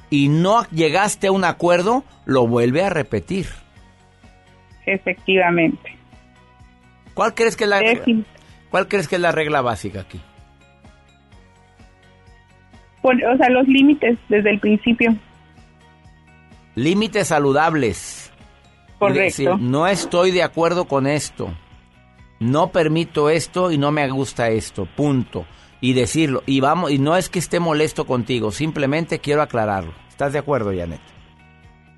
[0.09, 3.66] Y no llegaste a un acuerdo, lo vuelve a repetir.
[4.87, 5.95] Efectivamente.
[7.13, 7.81] ¿Cuál crees que es la,
[8.69, 10.19] ¿cuál crees que es la regla básica aquí?
[13.03, 15.15] o sea, los límites desde el principio.
[16.75, 18.33] Límites saludables.
[18.99, 19.57] Correcto.
[19.59, 21.55] no estoy de acuerdo con esto.
[22.39, 24.85] No permito esto y no me gusta esto.
[24.85, 25.45] Punto
[25.81, 26.43] y decirlo.
[26.45, 29.93] Y vamos, y no es que esté molesto contigo, simplemente quiero aclararlo.
[30.09, 31.01] ¿Estás de acuerdo, Janet?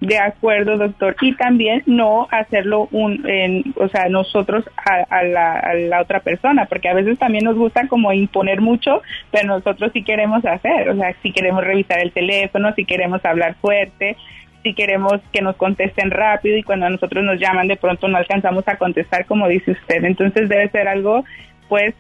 [0.02, 1.16] De acuerdo, doctor.
[1.20, 7.20] Y también no hacerlo un, o sea, nosotros a, la, otra persona, porque a veces
[7.20, 11.66] también nos gusta como imponer mucho, pero nosotros sí queremos hacer, o sea, si queremos
[11.66, 14.16] revisar el teléfono, si queremos hablar fuerte,
[14.64, 18.18] si queremos que nos contesten rápido y cuando a nosotros nos llaman de pronto no
[18.18, 20.04] alcanzamos a contestar como dice usted.
[20.06, 21.26] Entonces debe ser algo,
[21.68, 21.94] pues,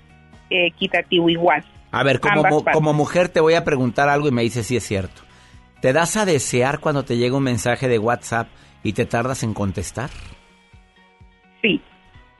[0.49, 1.65] equitativo igual.
[1.91, 4.83] A ver, como, como mujer te voy a preguntar algo y me dices si es
[4.83, 5.28] cierto.
[5.81, 8.49] ¿Te das a desear cuando te llega un mensaje de WhatsApp
[8.83, 10.09] y te tardas en contestar?
[11.61, 11.81] Sí.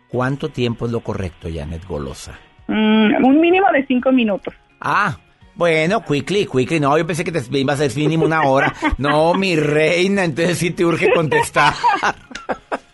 [0.10, 2.38] ¿Cuánto tiempo es lo correcto, Janet Golosa?
[2.68, 4.54] Mm, un mínimo de cinco minutos.
[4.82, 5.18] Ah,
[5.56, 6.80] bueno, quickly, quickly.
[6.80, 8.74] No, yo pensé que te ibas a decir mínimo una hora.
[8.98, 11.74] No, mi reina, entonces sí te urge contestar.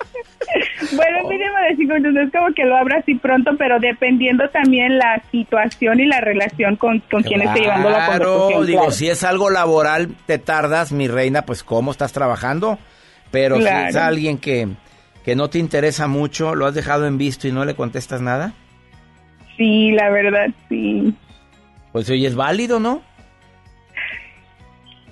[0.93, 4.97] Bueno, mínimo de cinco minutos, es como que lo abra así pronto, pero dependiendo también
[4.97, 8.65] la situación y la relación con, con quien esté llevando la conversación.
[8.65, 12.77] digo, si es algo laboral, te tardas, mi reina, pues cómo estás trabajando,
[13.31, 14.67] pero si es alguien que,
[15.23, 18.53] que no te interesa mucho, lo has dejado en visto y no le contestas nada.
[19.57, 21.13] Sí, la verdad, sí.
[21.91, 23.01] Pues hoy es válido, ¿no?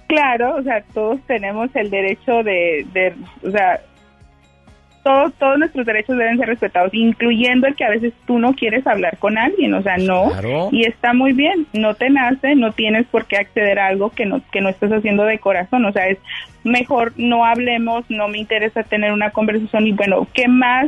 [0.07, 3.81] Claro, o sea, todos tenemos el derecho de, de o sea,
[5.03, 8.87] todos, todos nuestros derechos deben ser respetados, incluyendo el que a veces tú no quieres
[8.87, 10.31] hablar con alguien, o sea, no.
[10.71, 14.25] Y está muy bien, no te nace, no tienes por qué acceder a algo que
[14.25, 16.17] no, que no estés haciendo de corazón, o sea, es
[16.63, 20.87] mejor no hablemos, no me interesa tener una conversación y bueno, ¿qué más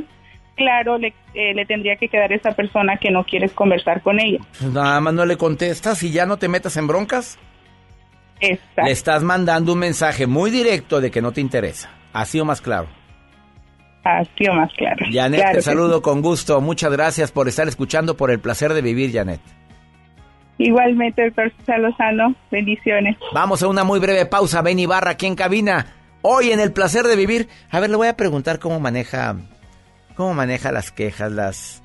[0.55, 4.21] claro le, eh, le tendría que quedar a esa persona que no quieres conversar con
[4.21, 4.39] ella?
[4.57, 7.37] Pues nada más no le contestas y ya no te metas en broncas.
[8.39, 8.83] Exacto.
[8.83, 12.61] Le estás mandando un mensaje muy directo de que no te interesa, así o más
[12.61, 12.87] claro.
[14.06, 15.06] Más claro.
[15.11, 16.61] Janet, te saludo con gusto.
[16.61, 19.41] Muchas gracias por estar escuchando, por el placer de vivir, Janet.
[20.60, 22.36] Igualmente, doctor Salozano.
[22.52, 23.18] Bendiciones.
[23.34, 24.61] Vamos a una muy breve pausa.
[24.61, 25.88] Ben Ibarra aquí en cabina.
[26.22, 27.49] Hoy en el placer de vivir.
[27.72, 29.36] A ver, le voy a preguntar cómo maneja,
[30.15, 31.84] cómo maneja las quejas, las,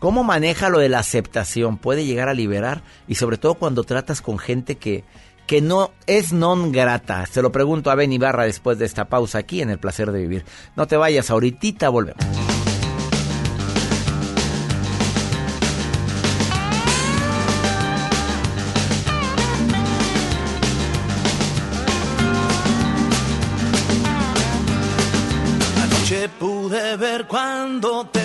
[0.00, 1.78] cómo maneja lo de la aceptación.
[1.78, 5.04] Puede llegar a liberar y sobre todo cuando tratas con gente que,
[5.46, 7.26] que no es non grata?
[7.26, 10.20] Se lo pregunto a Ben Ibarra después de esta pausa aquí en El Placer de
[10.20, 10.44] Vivir.
[10.76, 12.24] No te vayas, ahorita volvemos.
[25.82, 28.23] Anoche pude ver cuando te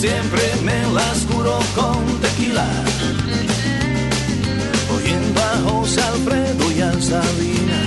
[0.00, 2.68] siempre me las curo con tequila,
[4.94, 7.80] oyendo a José Alfredo y a Sabina.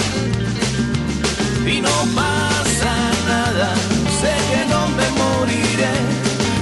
[1.66, 2.94] Y no pasa
[3.28, 3.74] nada,
[4.20, 5.96] sé que no me moriré,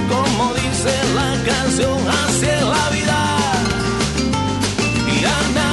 [0.08, 3.20] como dice la canción, así es la vida.
[5.14, 5.70] Y anda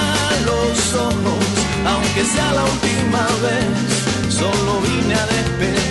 [0.50, 1.46] los ojos,
[1.86, 5.87] aunque sea la última vez, solo vine a despedirme,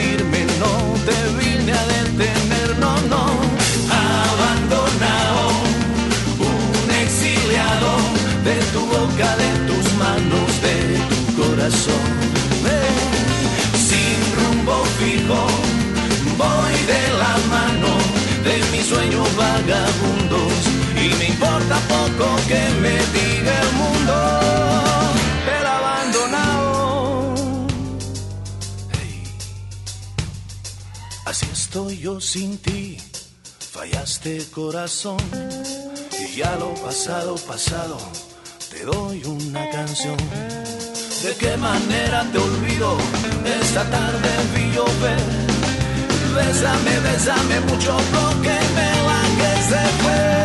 [9.17, 12.07] boca, de tus manos, de tu corazón.
[13.89, 15.47] Sin rumbo fijo,
[16.37, 17.93] voy de la mano
[18.45, 20.53] de mis sueños vagabundos
[20.95, 24.15] y me importa poco que me diga el mundo.
[25.59, 27.37] El abandonado.
[31.25, 32.99] Así estoy yo sin ti,
[33.73, 35.19] fallaste corazón
[36.19, 37.99] y ya lo pasado, pasado,
[38.71, 40.17] te doy una canción.
[41.23, 42.97] ¿De qué manera te olvido?
[43.61, 45.19] Esta tarde vi llover.
[46.35, 50.36] Bésame, bésame mucho porque me la que se fue.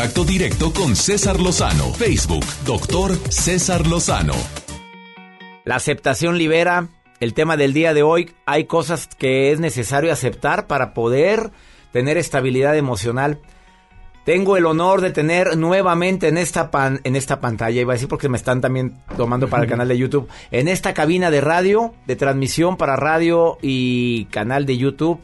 [0.00, 1.92] Contacto directo con César Lozano.
[1.92, 4.32] Facebook, doctor César Lozano.
[5.66, 6.88] La aceptación libera.
[7.20, 11.50] El tema del día de hoy, hay cosas que es necesario aceptar para poder
[11.92, 13.40] tener estabilidad emocional.
[14.24, 18.08] Tengo el honor de tener nuevamente en esta, pan- en esta pantalla, iba a decir
[18.08, 21.92] porque me están también tomando para el canal de YouTube, en esta cabina de radio,
[22.06, 25.20] de transmisión para radio y canal de YouTube,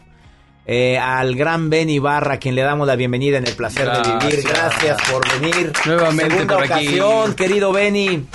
[0.67, 4.43] eh, al gran Ben Ibarra, quien le damos la bienvenida en el placer de vivir.
[4.43, 4.97] Gracias.
[5.11, 5.73] Por venir.
[5.87, 6.89] Nuevamente Segunda por aquí.
[6.89, 8.27] ocasión, querido Benny.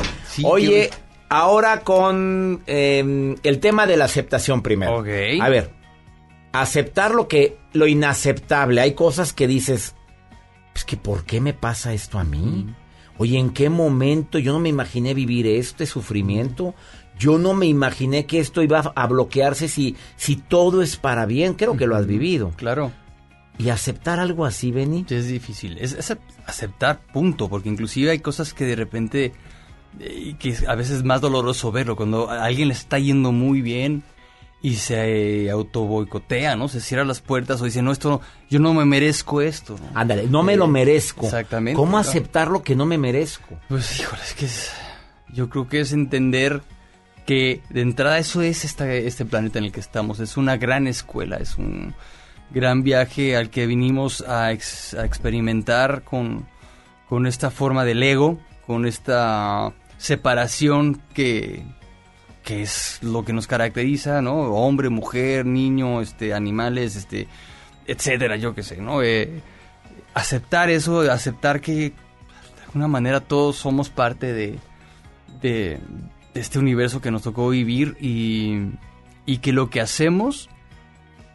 [0.43, 0.89] Oye,
[1.29, 4.99] ahora con eh, el tema de la aceptación primero.
[4.99, 5.71] A ver,
[6.53, 8.81] aceptar lo que, lo inaceptable.
[8.81, 9.95] Hay cosas que dices,
[10.73, 12.73] es que ¿por qué me pasa esto a mí?
[13.17, 16.73] Oye, ¿en qué momento yo no me imaginé vivir este sufrimiento?
[17.21, 21.53] Yo no me imaginé que esto iba a bloquearse si, si todo es para bien.
[21.53, 22.49] Creo que lo has vivido.
[22.55, 22.91] Claro.
[23.59, 25.05] Y aceptar algo así, Benny.
[25.07, 25.77] Es difícil.
[25.77, 26.17] Es, es
[26.47, 27.47] aceptar, punto.
[27.47, 29.33] Porque inclusive hay cosas que de repente,
[29.99, 31.95] eh, que a veces es más doloroso verlo.
[31.95, 34.01] Cuando a alguien le está yendo muy bien
[34.63, 36.69] y se auto boicotea, ¿no?
[36.69, 39.75] Se cierra las puertas o dice, no, esto no, yo no me merezco esto.
[39.79, 39.99] ¿no?
[39.99, 41.25] Ándale, no me lo merezco.
[41.25, 41.77] Exactamente.
[41.77, 42.09] ¿Cómo claro.
[42.09, 43.59] aceptar lo que no me merezco?
[43.69, 44.71] Pues, híjole, es que es...
[45.31, 46.63] Yo creo que es entender
[47.25, 50.19] que de entrada eso es este planeta en el que estamos.
[50.19, 51.93] Es una gran escuela, es un
[52.51, 56.47] gran viaje al que vinimos a, experimentar con,
[57.07, 61.63] con esta forma del ego, con esta separación que,
[62.43, 64.33] que es lo que nos caracteriza, ¿no?
[64.33, 67.27] Hombre, mujer, niño, este, animales, este,
[67.85, 69.01] etcétera, yo qué sé, ¿no?
[69.03, 69.41] Eh,
[70.13, 71.93] aceptar eso, aceptar que de
[72.65, 74.59] alguna manera todos somos parte de,
[75.41, 75.79] de,
[76.33, 78.71] este universo que nos tocó vivir y,
[79.25, 80.49] y que lo que hacemos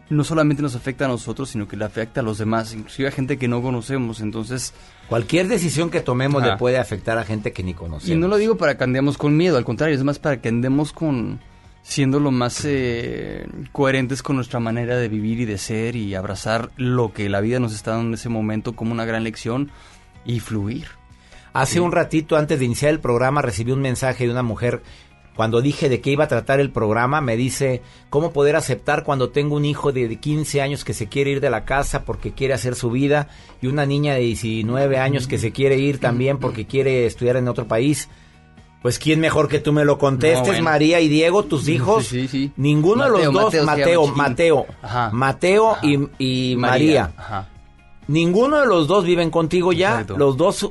[0.09, 3.13] no solamente nos afecta a nosotros, sino que le afecta a los demás, inclusive a
[3.13, 4.21] gente que no conocemos.
[4.21, 4.73] Entonces,
[5.09, 8.17] cualquier decisión que tomemos le puede afectar a gente que ni conocemos.
[8.17, 10.49] Y no lo digo para que andemos con miedo, al contrario, es más para que
[10.49, 11.41] andemos con
[11.83, 16.71] siendo lo más eh, coherentes con nuestra manera de vivir y de ser y abrazar
[16.77, 19.71] lo que la vida nos está dando en ese momento como una gran lección
[20.25, 20.89] y fluir.
[21.57, 24.83] Hace un ratito antes de iniciar el programa recibí un mensaje de una mujer.
[25.35, 27.81] Cuando dije de qué iba a tratar el programa, me dice,
[28.11, 31.49] ¿cómo poder aceptar cuando tengo un hijo de 15 años que se quiere ir de
[31.49, 33.29] la casa porque quiere hacer su vida
[33.63, 37.49] y una niña de 19 años que se quiere ir también porque quiere estudiar en
[37.49, 38.11] otro país?
[38.83, 42.07] Pues quién mejor que tú me lo contestes, María y Diego, tus hijos.
[42.07, 44.67] Sí, sí, Ninguno de los dos, Mateo, Mateo,
[45.11, 45.77] Mateo,
[46.19, 47.47] y, María.
[48.09, 50.05] Ninguno de los dos viven contigo ya.
[50.19, 50.71] Los dos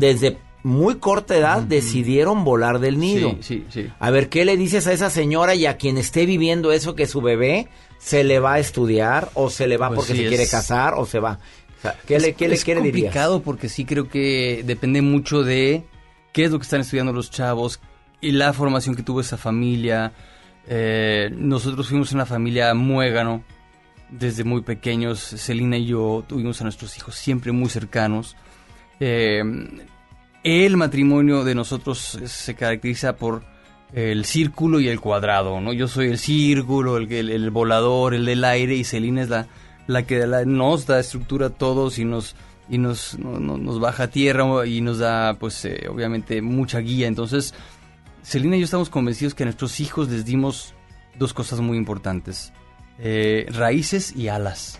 [0.00, 3.30] desde muy corta edad decidieron volar del nido.
[3.40, 3.92] Sí, sí, sí.
[3.98, 7.06] A ver, ¿qué le dices a esa señora y a quien esté viviendo eso que
[7.06, 7.68] su bebé
[7.98, 11.06] se le va a estudiar o se le va pues porque se quiere casar o
[11.06, 11.38] se va?
[12.06, 15.84] ¿Qué le, qué le quiere Es complicado porque sí creo que depende mucho de
[16.32, 17.80] qué es lo que están estudiando los chavos
[18.20, 20.12] y la formación que tuvo esa familia.
[20.66, 23.42] Eh, nosotros fuimos una familia muégano
[24.10, 25.20] desde muy pequeños.
[25.20, 28.36] Celina y yo tuvimos a nuestros hijos siempre muy cercanos.
[28.98, 29.42] Eh,
[30.44, 33.42] el matrimonio de nosotros se caracteriza por
[33.92, 35.72] el círculo y el cuadrado, ¿no?
[35.72, 39.48] Yo soy el círculo, el, el, volador, el del aire, y Celina es la,
[39.86, 42.36] la que nos da estructura a todos y nos
[42.70, 47.08] y nos, nos baja a tierra y nos da, pues, eh, obviamente, mucha guía.
[47.08, 47.52] Entonces,
[48.22, 50.74] Celina y yo estamos convencidos que a nuestros hijos les dimos
[51.18, 52.52] dos cosas muy importantes.
[53.00, 54.78] Eh, raíces y alas.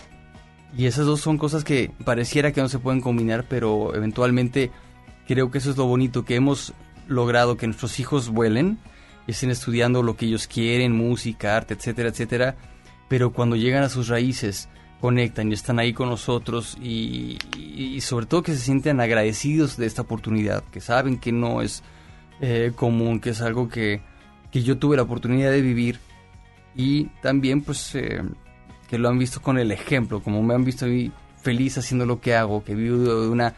[0.76, 4.70] Y esas dos son cosas que pareciera que no se pueden combinar, pero eventualmente
[5.30, 6.74] creo que eso es lo bonito, que hemos
[7.06, 8.78] logrado que nuestros hijos vuelen,
[9.28, 12.56] estén estudiando lo que ellos quieren, música, arte, etcétera, etcétera,
[13.08, 14.68] pero cuando llegan a sus raíces,
[15.00, 17.38] conectan y están ahí con nosotros y,
[18.00, 21.84] sobre todo que se sienten agradecidos de esta oportunidad, que saben que no es
[22.40, 24.00] eh, común, que es algo que,
[24.50, 26.00] que, yo tuve la oportunidad de vivir
[26.74, 28.20] y también pues eh,
[28.88, 30.86] que lo han visto con el ejemplo, como me han visto
[31.40, 33.54] feliz haciendo lo que hago, que vivo de una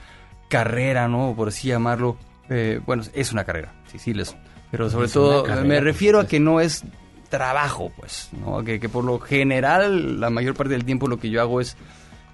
[0.52, 1.32] carrera, ¿no?
[1.34, 2.18] Por así llamarlo.
[2.50, 4.36] Eh, bueno, es una carrera, sí, sí, les,
[4.70, 6.84] pero sobre todo me refiero a que no es
[7.30, 8.62] trabajo, pues, ¿no?
[8.62, 11.78] Que, por lo general, la mayor parte del tiempo lo que yo hago es,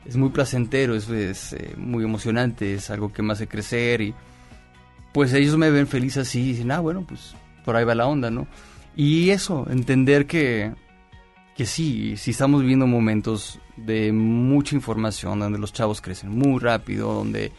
[0.05, 4.15] es muy placentero, es, es eh, muy emocionante, es algo que me hace crecer y
[5.13, 8.09] pues ellos me ven feliz así y dicen, ah, bueno, pues por ahí va la
[8.09, 8.49] onda, ¿no?
[8.97, 10.73] Y eso, entender que,
[11.57, 17.13] que sí, sí estamos viviendo momentos de mucha información, donde los chavos crecen muy rápido,
[17.13, 17.53] donde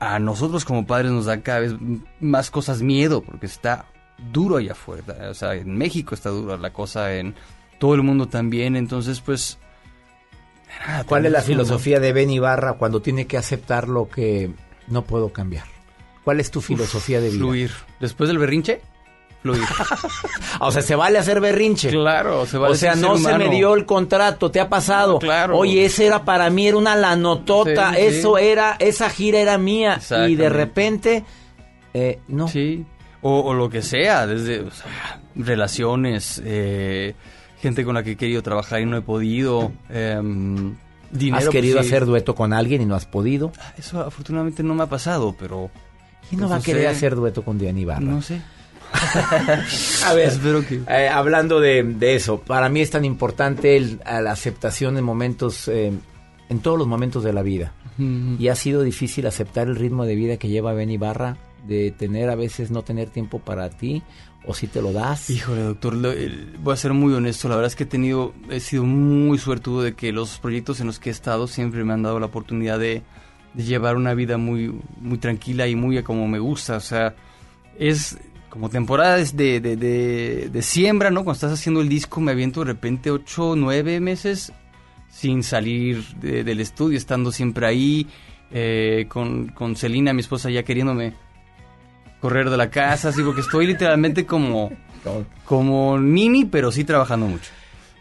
[0.00, 1.74] a nosotros como padres nos da cada vez
[2.20, 3.86] más cosas miedo, porque está
[4.32, 5.30] duro allá afuera.
[5.30, 7.34] O sea, en México está dura la cosa, en
[7.78, 8.76] todo el mundo también.
[8.76, 9.58] Entonces, pues...
[11.06, 14.50] ¿Cuál es la filosofía de Ben Ibarra cuando tiene que aceptar lo que
[14.88, 15.66] no puedo cambiar?
[16.24, 17.38] ¿Cuál es tu filosofía de vida?
[17.38, 17.70] Fluir.
[17.98, 18.80] Después del berrinche,
[19.42, 19.62] fluir.
[20.60, 21.90] o sea, se vale hacer berrinche.
[21.90, 25.18] Claro, se vale O sea, no se me dio el contrato, te ha pasado.
[25.18, 25.58] claro.
[25.58, 30.00] Oye, ese era para mí, era una lanotota, eso era, esa gira era mía.
[30.28, 31.24] Y de repente,
[31.94, 32.48] eh, no.
[32.48, 32.84] Sí.
[33.22, 34.64] O, lo que sea, desde
[35.34, 37.14] relaciones, eh,
[37.60, 39.72] gente con la que he querido trabajar y no he podido.
[39.90, 40.76] Em,
[41.10, 43.52] dinero, ¿Has querido pues hacer dueto con alguien y no has podido?
[43.76, 45.70] Eso afortunadamente no me ha pasado, pero...
[46.28, 48.00] ¿Quién no pues va a querer hacer dueto con Diana Ibarra?
[48.00, 48.40] No sé.
[50.06, 50.82] a ver, Espero que...
[50.88, 55.92] Eh, hablando de, eso, para mí es tan importante la aceptación en momentos, eh,
[56.48, 57.72] en todos los momentos de la vida.
[58.38, 61.36] Y ha sido difícil aceptar el ritmo de vida que lleva Ben Ibarra,
[61.66, 64.02] de tener a veces no tener tiempo para ti,
[64.46, 65.28] o si te lo das.
[65.28, 65.94] Híjole, doctor,
[66.62, 69.82] voy a ser muy honesto, la verdad es que he tenido, he sido muy suertudo
[69.82, 72.78] de que los proyectos en los que he estado siempre me han dado la oportunidad
[72.78, 73.02] de,
[73.52, 77.14] de llevar una vida muy, muy tranquila y muy como me gusta, o sea,
[77.78, 78.18] es
[78.50, 81.24] como temporadas de, de, de, siembra, ¿no?
[81.24, 84.52] Cuando estás haciendo el disco me aviento de repente ocho, nueve meses
[85.08, 88.06] sin salir del estudio, estando siempre ahí,
[88.50, 91.14] eh, con, con Celina, mi esposa, ya queriéndome
[92.20, 94.70] correr de la casa, así porque estoy literalmente como,
[95.44, 97.50] como Nini, pero sí trabajando mucho.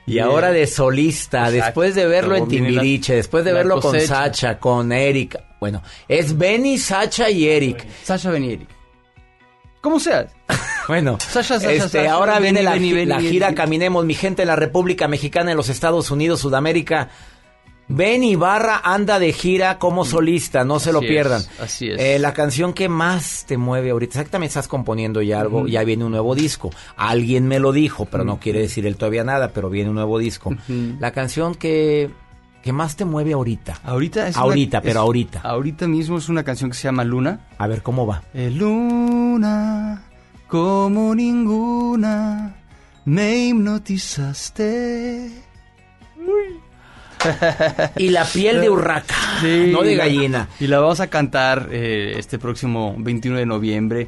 [0.05, 4.91] Y ahora de solista, después de verlo en Timbiriche, después de verlo con Sacha, con
[4.91, 5.39] Eric.
[5.59, 7.85] Bueno, es Benny, Sacha y Eric.
[8.03, 8.78] Sacha, Benny, Eric.
[9.81, 10.27] ¿Cómo sea?
[10.87, 12.77] bueno, este, ahora viene la,
[13.19, 17.09] gira Caminemos, mi gente en la República Mexicana, en los Estados Unidos, Sudamérica.
[17.91, 21.41] Ben Ibarra anda de gira como solista, no se lo pierdan.
[21.41, 21.99] es, así es.
[21.99, 26.05] Eh, la canción que más te mueve ahorita, exactamente estás componiendo ya algo, ya viene
[26.05, 26.69] un nuevo disco.
[26.95, 30.19] Alguien me lo dijo, pero no quiere decir él todavía nada, pero viene un nuevo
[30.19, 30.53] disco.
[30.99, 32.11] La canción que,
[32.63, 33.79] que más te mueve ahorita.
[33.83, 35.39] Ahorita es Ahorita, una- pero es- ahorita.
[35.43, 37.47] Ahorita mismo es una canción que se llama Luna.
[37.57, 38.21] A ver cómo va.
[38.33, 40.03] Eh, Luna,
[40.47, 42.55] como ninguna,
[43.05, 45.31] me hipnotizaste.
[47.97, 49.13] Y la piel de urraca,
[49.43, 50.47] no de gallina.
[50.59, 54.07] Y la vamos a cantar eh, este próximo 21 de noviembre,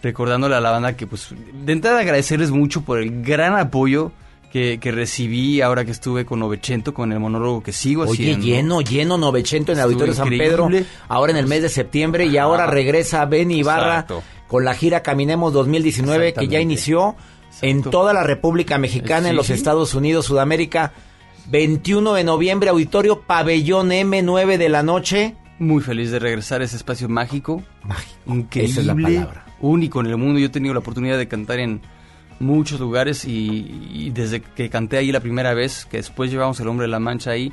[0.00, 4.12] recordándole a la banda que, pues, de entrada agradecerles mucho por el gran apoyo
[4.52, 8.44] que, que recibí ahora que estuve con Novecento, con el monólogo que sigo Oye, haciendo.
[8.44, 10.28] lleno, lleno, 900 en el Auditorio San.
[10.28, 10.68] Pedro,
[11.08, 14.22] ahora en el mes de septiembre, y ahora regresa Benny Ibarra Exacto.
[14.48, 17.16] con la gira Caminemos 2019, que ya inició
[17.62, 19.54] en toda la República Mexicana, en los sí.
[19.54, 20.92] Estados Unidos, Sudamérica.
[21.48, 25.34] 21 de noviembre, Auditorio Pabellón M, 9 de la noche.
[25.58, 27.62] Muy feliz de regresar a ese espacio mágico.
[27.84, 28.20] Mágico.
[28.26, 28.70] Increíble.
[28.70, 29.46] Esa es la palabra.
[29.60, 30.38] Único en el mundo.
[30.38, 31.80] Yo he tenido la oportunidad de cantar en
[32.42, 36.68] muchos lugares y, y desde que canté ahí la primera vez, que después llevamos el
[36.68, 37.52] hombre de la mancha ahí,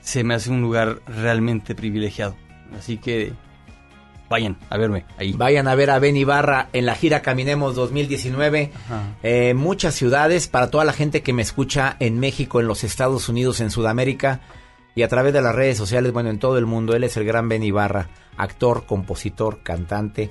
[0.00, 2.36] se me hace un lugar realmente privilegiado.
[2.76, 3.32] Así que
[4.28, 5.32] vayan a verme ahí.
[5.32, 8.72] Vayan a ver a Ben Ibarra en la gira Caminemos 2019.
[8.74, 9.02] Ajá.
[9.22, 13.28] Eh, muchas ciudades, para toda la gente que me escucha en México, en los Estados
[13.28, 14.40] Unidos, en Sudamérica
[14.94, 16.94] y a través de las redes sociales, bueno, en todo el mundo.
[16.94, 20.30] Él es el gran Ben Ibarra, actor, compositor, cantante,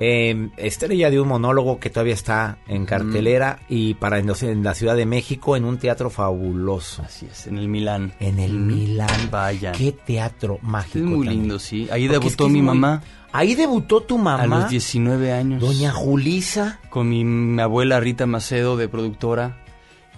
[0.00, 4.94] eh, estrella de un monólogo que todavía está en cartelera y para en, la Ciudad
[4.96, 7.02] de México en un teatro fabuloso.
[7.02, 8.12] Así es, en el Milán.
[8.20, 9.30] En el Mm, Milán.
[9.30, 9.74] Vayan.
[9.74, 10.98] Qué teatro mágico.
[10.98, 11.42] Es muy también.
[11.42, 11.88] lindo, sí.
[11.90, 13.02] Ahí Porque debutó es que es mi muy- mamá.
[13.32, 14.42] Ahí debutó tu mamá.
[14.42, 15.60] A los 19 años.
[15.60, 16.80] Doña Julisa.
[16.90, 19.62] Con mi, mi abuela Rita Macedo de productora.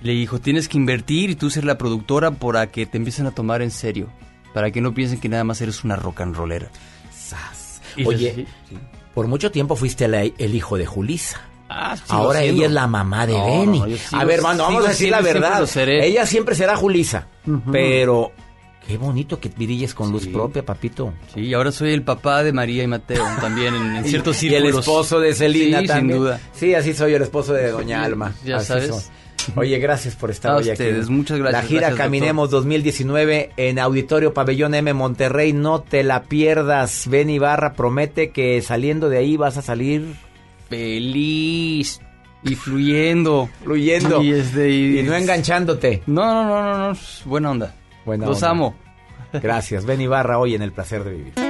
[0.03, 3.33] Le dijo, tienes que invertir y tú ser la productora para que te empiecen a
[3.33, 4.09] tomar en serio.
[4.55, 6.71] Para que no piensen que nada más eres una rock and rollera.
[7.13, 7.81] Sas.
[8.07, 8.79] Oye, sí.
[9.15, 11.41] Por mucho tiempo fuiste el hijo de Julisa.
[11.73, 12.59] Ah, Ahora siendo.
[12.63, 13.79] ella es la mamá de No, Benny.
[13.79, 15.79] no, yo sigo- a ver, mano, vamos a decir la siempre verdad.
[16.05, 17.29] Ella siempre será Julisa.
[17.71, 18.33] Pero
[18.89, 21.13] qué bonito que brilles con luz propia, papito.
[21.33, 24.51] Sí, ahora soy el papá de María y Mateo también en, en ciertos y, y
[24.51, 24.73] círculos.
[24.75, 26.11] el esposo de Celina Sí, también.
[26.11, 26.41] sin duda.
[26.53, 28.33] Sí, así soy el esposo de Doña Alma.
[28.45, 28.89] ya Así sabes.
[28.89, 29.03] soy.
[29.57, 30.73] Oye, gracias por estar A hoy aquí.
[30.73, 35.53] ustedes, muchas gracias, La gira gracias, Caminemos 2019 en Auditorio Pabellón M Monterrey.
[35.53, 37.07] No te la pierdas.
[37.09, 40.15] Ben Ibarra promete que saliendo de ahí vas a salir
[40.69, 42.01] Feliz
[42.43, 43.49] y fluyendo.
[43.65, 46.03] fluyendo Y, este, y- y no enganchándote.
[46.07, 46.45] No, no,
[46.79, 47.75] no, no, buena onda.
[48.07, 48.51] Buena Los onda.
[48.51, 48.77] amo.
[49.33, 49.85] Gracias.
[49.85, 51.50] Ben Ibarra hoy en El Placer de Vivir.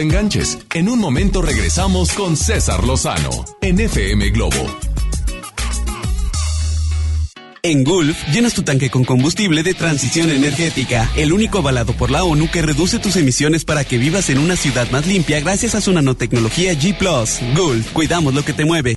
[0.00, 0.58] Enganches.
[0.74, 4.66] En un momento regresamos con César Lozano en FM Globo.
[7.62, 12.24] En Gulf, llenas tu tanque con combustible de transición energética, el único avalado por la
[12.24, 15.82] ONU que reduce tus emisiones para que vivas en una ciudad más limpia gracias a
[15.82, 16.96] su nanotecnología G⁇
[17.54, 18.96] Gulf, cuidamos lo que te mueve.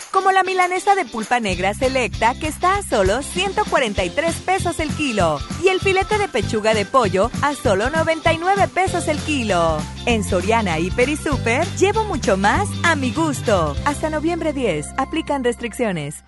[0.11, 5.39] como la milanesa de pulpa negra selecta que está a solo 143 pesos el kilo
[5.63, 9.77] y el filete de pechuga de pollo a solo 99 pesos el kilo.
[10.05, 13.75] En Soriana Hiper y Super llevo mucho más a mi gusto.
[13.85, 16.23] Hasta noviembre 10, aplican restricciones.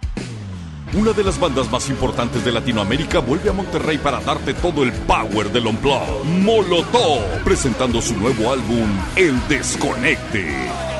[0.93, 4.91] Una de las bandas más importantes de Latinoamérica vuelve a Monterrey para darte todo el
[4.91, 6.23] power del Unplugged.
[6.23, 10.92] Molotov, presentando su nuevo álbum, El Desconecte.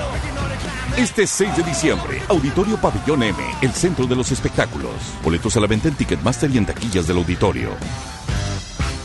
[0.97, 4.93] Este 6 de diciembre, Auditorio Pabellón M, el centro de los espectáculos.
[5.23, 7.71] Boletos a la venta en Ticketmaster y en taquillas del auditorio.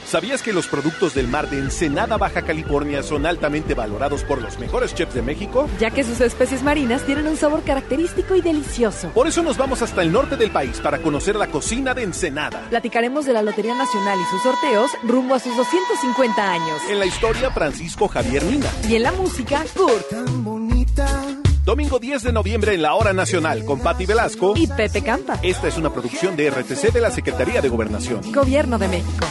[0.11, 4.59] ¿Sabías que los productos del mar de Ensenada, Baja California son altamente valorados por los
[4.59, 5.69] mejores chefs de México?
[5.79, 9.07] Ya que sus especies marinas tienen un sabor característico y delicioso.
[9.11, 12.67] Por eso nos vamos hasta el norte del país para conocer la cocina de Ensenada.
[12.69, 16.81] Platicaremos de la Lotería Nacional y sus sorteos rumbo a sus 250 años.
[16.89, 18.69] En la historia, Francisco Javier Mina.
[18.89, 20.09] Y en la música, Kurt.
[20.09, 21.07] Tan bonita.
[21.63, 25.39] Domingo 10 de noviembre en la Hora Nacional con Patti Velasco y Pepe Campa.
[25.41, 28.29] Esta es una producción de RTC de la Secretaría de Gobernación.
[28.33, 29.25] Gobierno de México.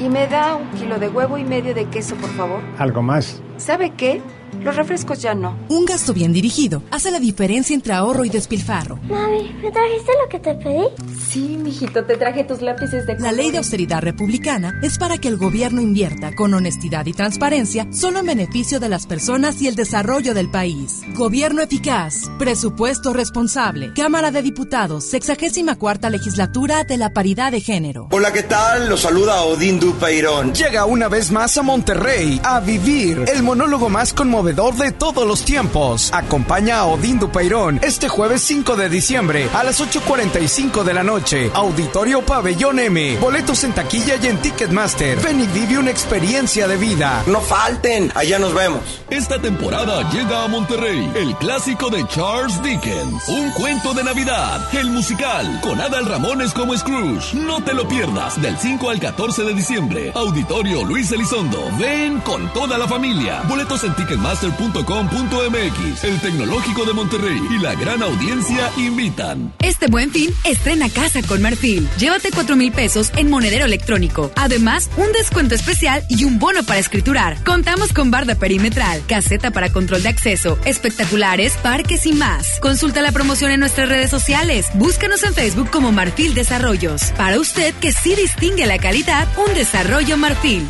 [0.00, 2.60] Y me da un kilo de huevo y medio de queso, por favor.
[2.78, 3.42] ¿Algo más?
[3.56, 4.22] ¿Sabe qué?
[4.62, 5.56] Los refrescos ya no.
[5.68, 8.96] Un gasto bien dirigido hace la diferencia entre ahorro y despilfarro.
[9.08, 10.84] Mami, ¿me trajiste lo que te pedí?
[11.30, 15.28] Sí, mijito, te traje tus lápices de La ley de austeridad republicana es para que
[15.28, 19.76] el gobierno invierta con honestidad y transparencia solo en beneficio de las personas y el
[19.76, 21.02] desarrollo del país.
[21.14, 23.92] Gobierno eficaz, presupuesto responsable.
[23.94, 28.08] Cámara de Diputados, 64 legislatura de la paridad de género.
[28.10, 28.88] Hola, ¿qué tal?
[28.88, 30.52] Los saluda Odín Dupeirón.
[30.52, 35.44] Llega una vez más a Monterrey a vivir el monólogo más conmovedor de todos los
[35.44, 36.10] tiempos.
[36.12, 41.50] Acompaña a Odín Dupeirón este jueves 5 de diciembre a las 8.45 de la noche.
[41.52, 43.18] Auditorio Pabellón M.
[43.18, 45.20] Boletos en taquilla y en Ticketmaster.
[45.20, 47.22] Ven y vive una experiencia de vida.
[47.26, 48.80] No falten, allá nos vemos.
[49.10, 53.28] Esta temporada llega a Monterrey el clásico de Charles Dickens.
[53.28, 54.66] Un cuento de Navidad.
[54.72, 57.34] El musical con Adal Ramones como Scrooge.
[57.34, 60.12] No te lo pierdas del 5 al 14 de diciembre.
[60.14, 61.70] Auditorio Luis Elizondo.
[61.78, 63.42] Ven con toda la familia.
[63.46, 69.52] Boletos en Ticketmaster Master.com.mx, el Tecnológico de Monterrey y la gran audiencia invitan.
[69.64, 71.88] Este buen fin, estrena casa con Marfil.
[71.98, 74.30] Llévate 4 mil pesos en monedero electrónico.
[74.36, 77.42] Además, un descuento especial y un bono para escriturar.
[77.42, 82.60] Contamos con barda perimetral, caseta para control de acceso, espectaculares, parques y más.
[82.60, 84.68] Consulta la promoción en nuestras redes sociales.
[84.74, 87.10] Búscanos en Facebook como Marfil Desarrollos.
[87.16, 90.64] Para usted que sí distingue la calidad, un desarrollo Marfil.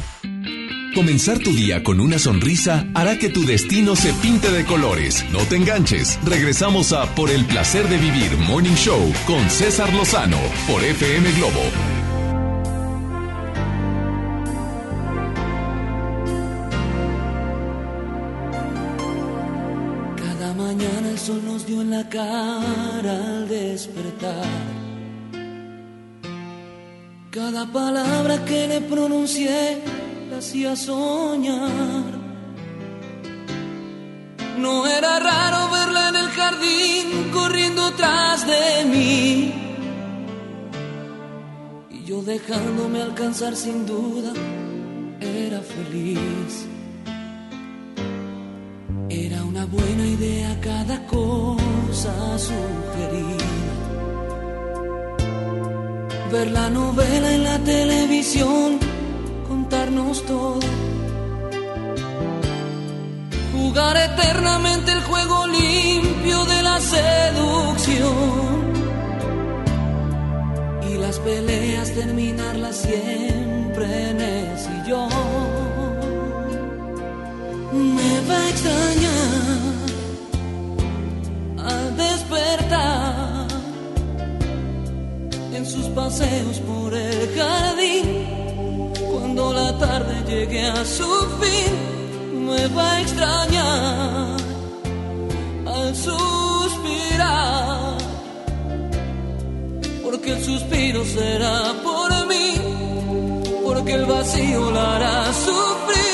[0.94, 5.24] Comenzar tu día con una sonrisa hará que tu destino se pinte de colores.
[5.30, 6.18] No te enganches.
[6.24, 11.60] Regresamos a Por el placer de vivir Morning Show con César Lozano por FM Globo.
[20.16, 24.44] Cada mañana el sol nos dio en la cara al despertar.
[27.30, 29.82] Cada palabra que le pronuncié
[30.38, 32.12] hacía soñar.
[34.58, 39.52] No era raro verla en el jardín corriendo tras de mí.
[41.90, 44.32] Y yo dejándome alcanzar sin duda,
[45.20, 46.66] era feliz.
[49.10, 53.76] Era una buena idea cada cosa sugerida.
[56.32, 58.97] Ver la novela en la televisión
[59.68, 60.60] contarnos todo.
[63.52, 68.14] Jugar eternamente el juego limpio de la seducción.
[70.90, 75.10] Y las peleas terminarlas siempre en el sillón.
[77.72, 79.68] Me va a extrañar
[81.58, 83.48] al despertar
[85.52, 88.37] en sus paseos por el jardín
[89.58, 91.10] la tarde llegue a su
[91.40, 91.74] fin,
[92.46, 94.36] me va a extrañar
[95.76, 97.78] al suspirar,
[100.04, 101.58] porque el suspiro será
[101.88, 102.48] por mí,
[103.64, 106.07] porque el vacío la hará sufrir,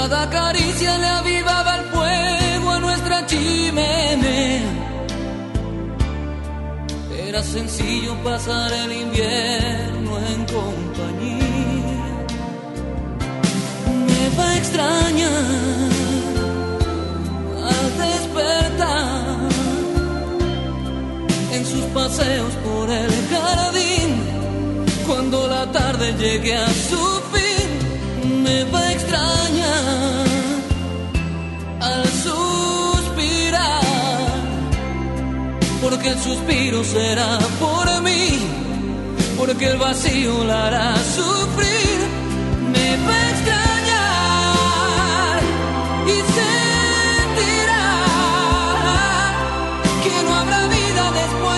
[0.00, 4.70] Cada caricia le avivaba el fuego a nuestra chimenea.
[7.26, 12.04] Era sencillo pasar el invierno en compañía.
[14.08, 15.90] Me va a extrañar
[17.72, 19.48] al despertar
[21.54, 24.10] en sus paseos por el jardín.
[25.08, 30.26] Cuando la tarde llegue a su fin, me va a extrañar
[31.80, 33.82] al suspirar,
[35.82, 38.38] porque el suspiro será por mí,
[39.38, 41.98] porque el vacío la hará sufrir.
[42.72, 45.40] Me va a extrañar
[46.06, 47.88] y sentirá
[50.02, 51.57] que no habrá vida después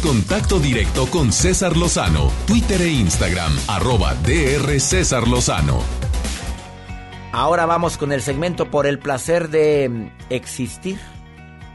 [0.00, 5.80] Contacto directo con César Lozano, Twitter e Instagram, arroba DR César Lozano.
[7.32, 10.98] Ahora vamos con el segmento por el placer de mm, existir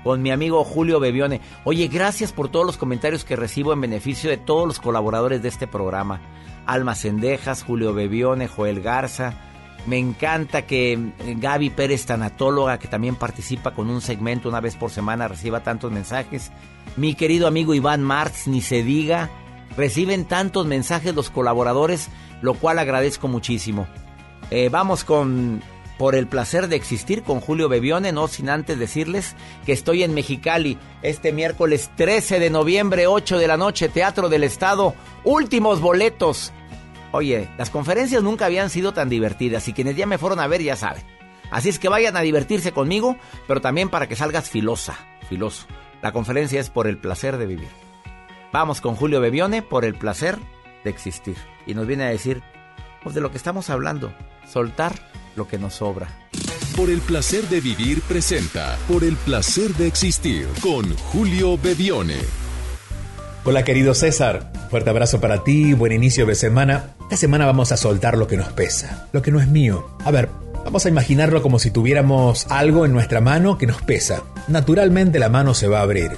[0.03, 1.41] con mi amigo Julio Bebione.
[1.63, 5.49] Oye, gracias por todos los comentarios que recibo en beneficio de todos los colaboradores de
[5.49, 6.21] este programa.
[6.65, 9.50] Alma Cendejas, Julio Bebione, Joel Garza.
[9.85, 14.75] Me encanta que mm, Gaby Pérez, tanatóloga, que también participa con un segmento una vez
[14.75, 16.51] por semana, reciba tantos mensajes.
[16.97, 19.29] Mi querido amigo Iván Marx, ni se diga.
[19.77, 22.09] Reciben tantos mensajes los colaboradores,
[22.41, 23.87] lo cual agradezco muchísimo.
[24.49, 25.61] Eh, vamos con
[26.01, 29.35] por el placer de existir con Julio Bebione, no sin antes decirles
[29.67, 34.43] que estoy en Mexicali este miércoles 13 de noviembre, 8 de la noche, Teatro del
[34.43, 36.53] Estado, últimos boletos.
[37.11, 40.61] Oye, las conferencias nunca habían sido tan divertidas y quienes ya me fueron a ver
[40.61, 41.03] ya saben.
[41.51, 43.17] Así es que vayan a divertirse conmigo,
[43.47, 44.97] pero también para que salgas filosa,
[45.27, 45.67] filoso.
[46.01, 47.67] La conferencia es por el placer de vivir.
[48.53, 50.39] Vamos con Julio Bebione por el placer
[50.83, 51.35] de existir.
[51.67, 52.41] Y nos viene a decir,
[53.03, 54.13] pues de lo que estamos hablando,
[54.47, 54.93] soltar
[55.35, 56.07] lo que nos sobra.
[56.75, 62.17] Por el placer de vivir presenta Por el placer de existir con Julio Bebione.
[63.43, 66.95] Hola querido César, fuerte abrazo para ti, buen inicio de semana.
[67.01, 69.85] Esta semana vamos a soltar lo que nos pesa, lo que no es mío.
[70.05, 70.29] A ver,
[70.63, 74.23] vamos a imaginarlo como si tuviéramos algo en nuestra mano que nos pesa.
[74.47, 76.11] Naturalmente la mano se va a abrir,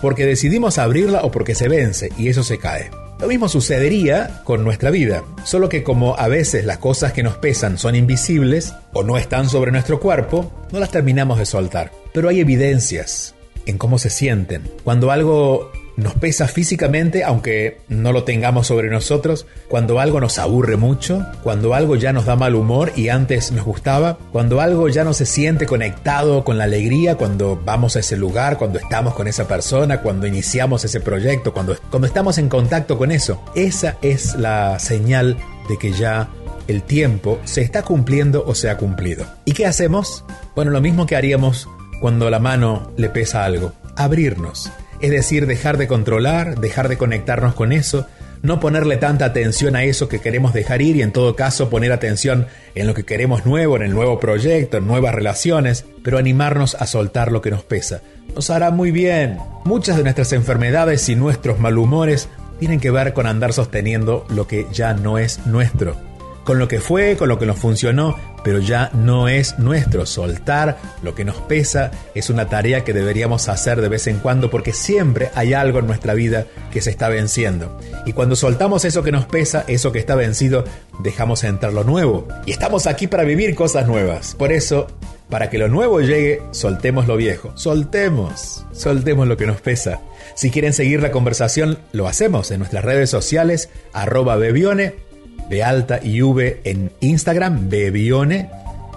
[0.00, 2.90] porque decidimos abrirla o porque se vence y eso se cae.
[3.20, 7.36] Lo mismo sucedería con nuestra vida, solo que como a veces las cosas que nos
[7.36, 11.92] pesan son invisibles o no están sobre nuestro cuerpo, no las terminamos de soltar.
[12.14, 13.34] Pero hay evidencias
[13.66, 14.62] en cómo se sienten.
[14.82, 20.76] Cuando algo nos pesa físicamente, aunque no lo tengamos sobre nosotros, cuando algo nos aburre
[20.76, 25.02] mucho, cuando algo ya nos da mal humor y antes nos gustaba, cuando algo ya
[25.02, 29.26] no se siente conectado con la alegría, cuando vamos a ese lugar, cuando estamos con
[29.26, 34.36] esa persona, cuando iniciamos ese proyecto, cuando, cuando estamos en contacto con eso, esa es
[34.36, 35.36] la señal
[35.68, 36.28] de que ya
[36.68, 39.26] el tiempo se está cumpliendo o se ha cumplido.
[39.44, 40.24] ¿Y qué hacemos?
[40.54, 41.68] Bueno, lo mismo que haríamos
[42.00, 44.70] cuando la mano le pesa algo, abrirnos
[45.00, 48.06] es decir, dejar de controlar, dejar de conectarnos con eso,
[48.42, 51.92] no ponerle tanta atención a eso que queremos dejar ir y en todo caso poner
[51.92, 56.74] atención en lo que queremos nuevo, en el nuevo proyecto, en nuevas relaciones, pero animarnos
[56.76, 58.02] a soltar lo que nos pesa.
[58.34, 59.38] Nos hará muy bien.
[59.64, 62.28] Muchas de nuestras enfermedades y nuestros malhumores
[62.60, 66.07] tienen que ver con andar sosteniendo lo que ya no es nuestro
[66.48, 70.06] con lo que fue, con lo que nos funcionó, pero ya no es nuestro.
[70.06, 74.48] Soltar lo que nos pesa es una tarea que deberíamos hacer de vez en cuando
[74.48, 77.78] porque siempre hay algo en nuestra vida que se está venciendo.
[78.06, 80.64] Y cuando soltamos eso que nos pesa, eso que está vencido,
[81.00, 82.26] dejamos entrar lo nuevo.
[82.46, 84.34] Y estamos aquí para vivir cosas nuevas.
[84.34, 84.86] Por eso,
[85.28, 87.52] para que lo nuevo llegue, soltemos lo viejo.
[87.56, 90.00] Soltemos, soltemos lo que nos pesa.
[90.34, 95.07] Si quieren seguir la conversación, lo hacemos en nuestras redes sociales, arroba bebione
[95.48, 98.50] de alta y V en Instagram, Bebione,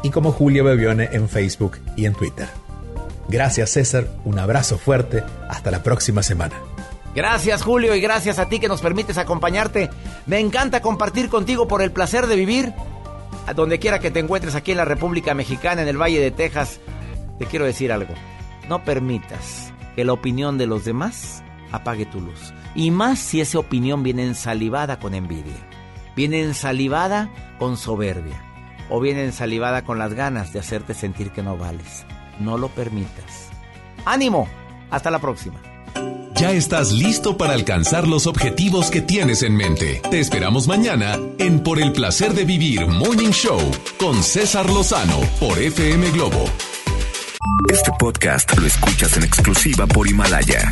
[0.03, 2.47] y como Julio Bebione en Facebook y en Twitter.
[3.29, 6.55] Gracias César, un abrazo fuerte, hasta la próxima semana.
[7.15, 9.89] Gracias Julio y gracias a ti que nos permites acompañarte.
[10.25, 12.73] Me encanta compartir contigo por el placer de vivir.
[13.55, 16.79] Donde quiera que te encuentres aquí en la República Mexicana, en el Valle de Texas,
[17.39, 18.13] te quiero decir algo.
[18.69, 22.53] No permitas que la opinión de los demás apague tu luz.
[22.75, 25.70] Y más si esa opinión viene ensalivada con envidia
[26.21, 28.43] viene ensalivada con soberbia
[28.91, 32.05] o viene ensalivada con las ganas de hacerte sentir que no vales.
[32.39, 33.49] No lo permitas.
[34.05, 34.47] ¡Ánimo!
[34.91, 35.59] Hasta la próxima.
[36.35, 39.99] Ya estás listo para alcanzar los objetivos que tienes en mente.
[40.11, 43.59] Te esperamos mañana en Por el placer de vivir Morning Show
[43.97, 46.45] con César Lozano por FM Globo.
[47.67, 50.71] Este podcast lo escuchas en exclusiva por Himalaya.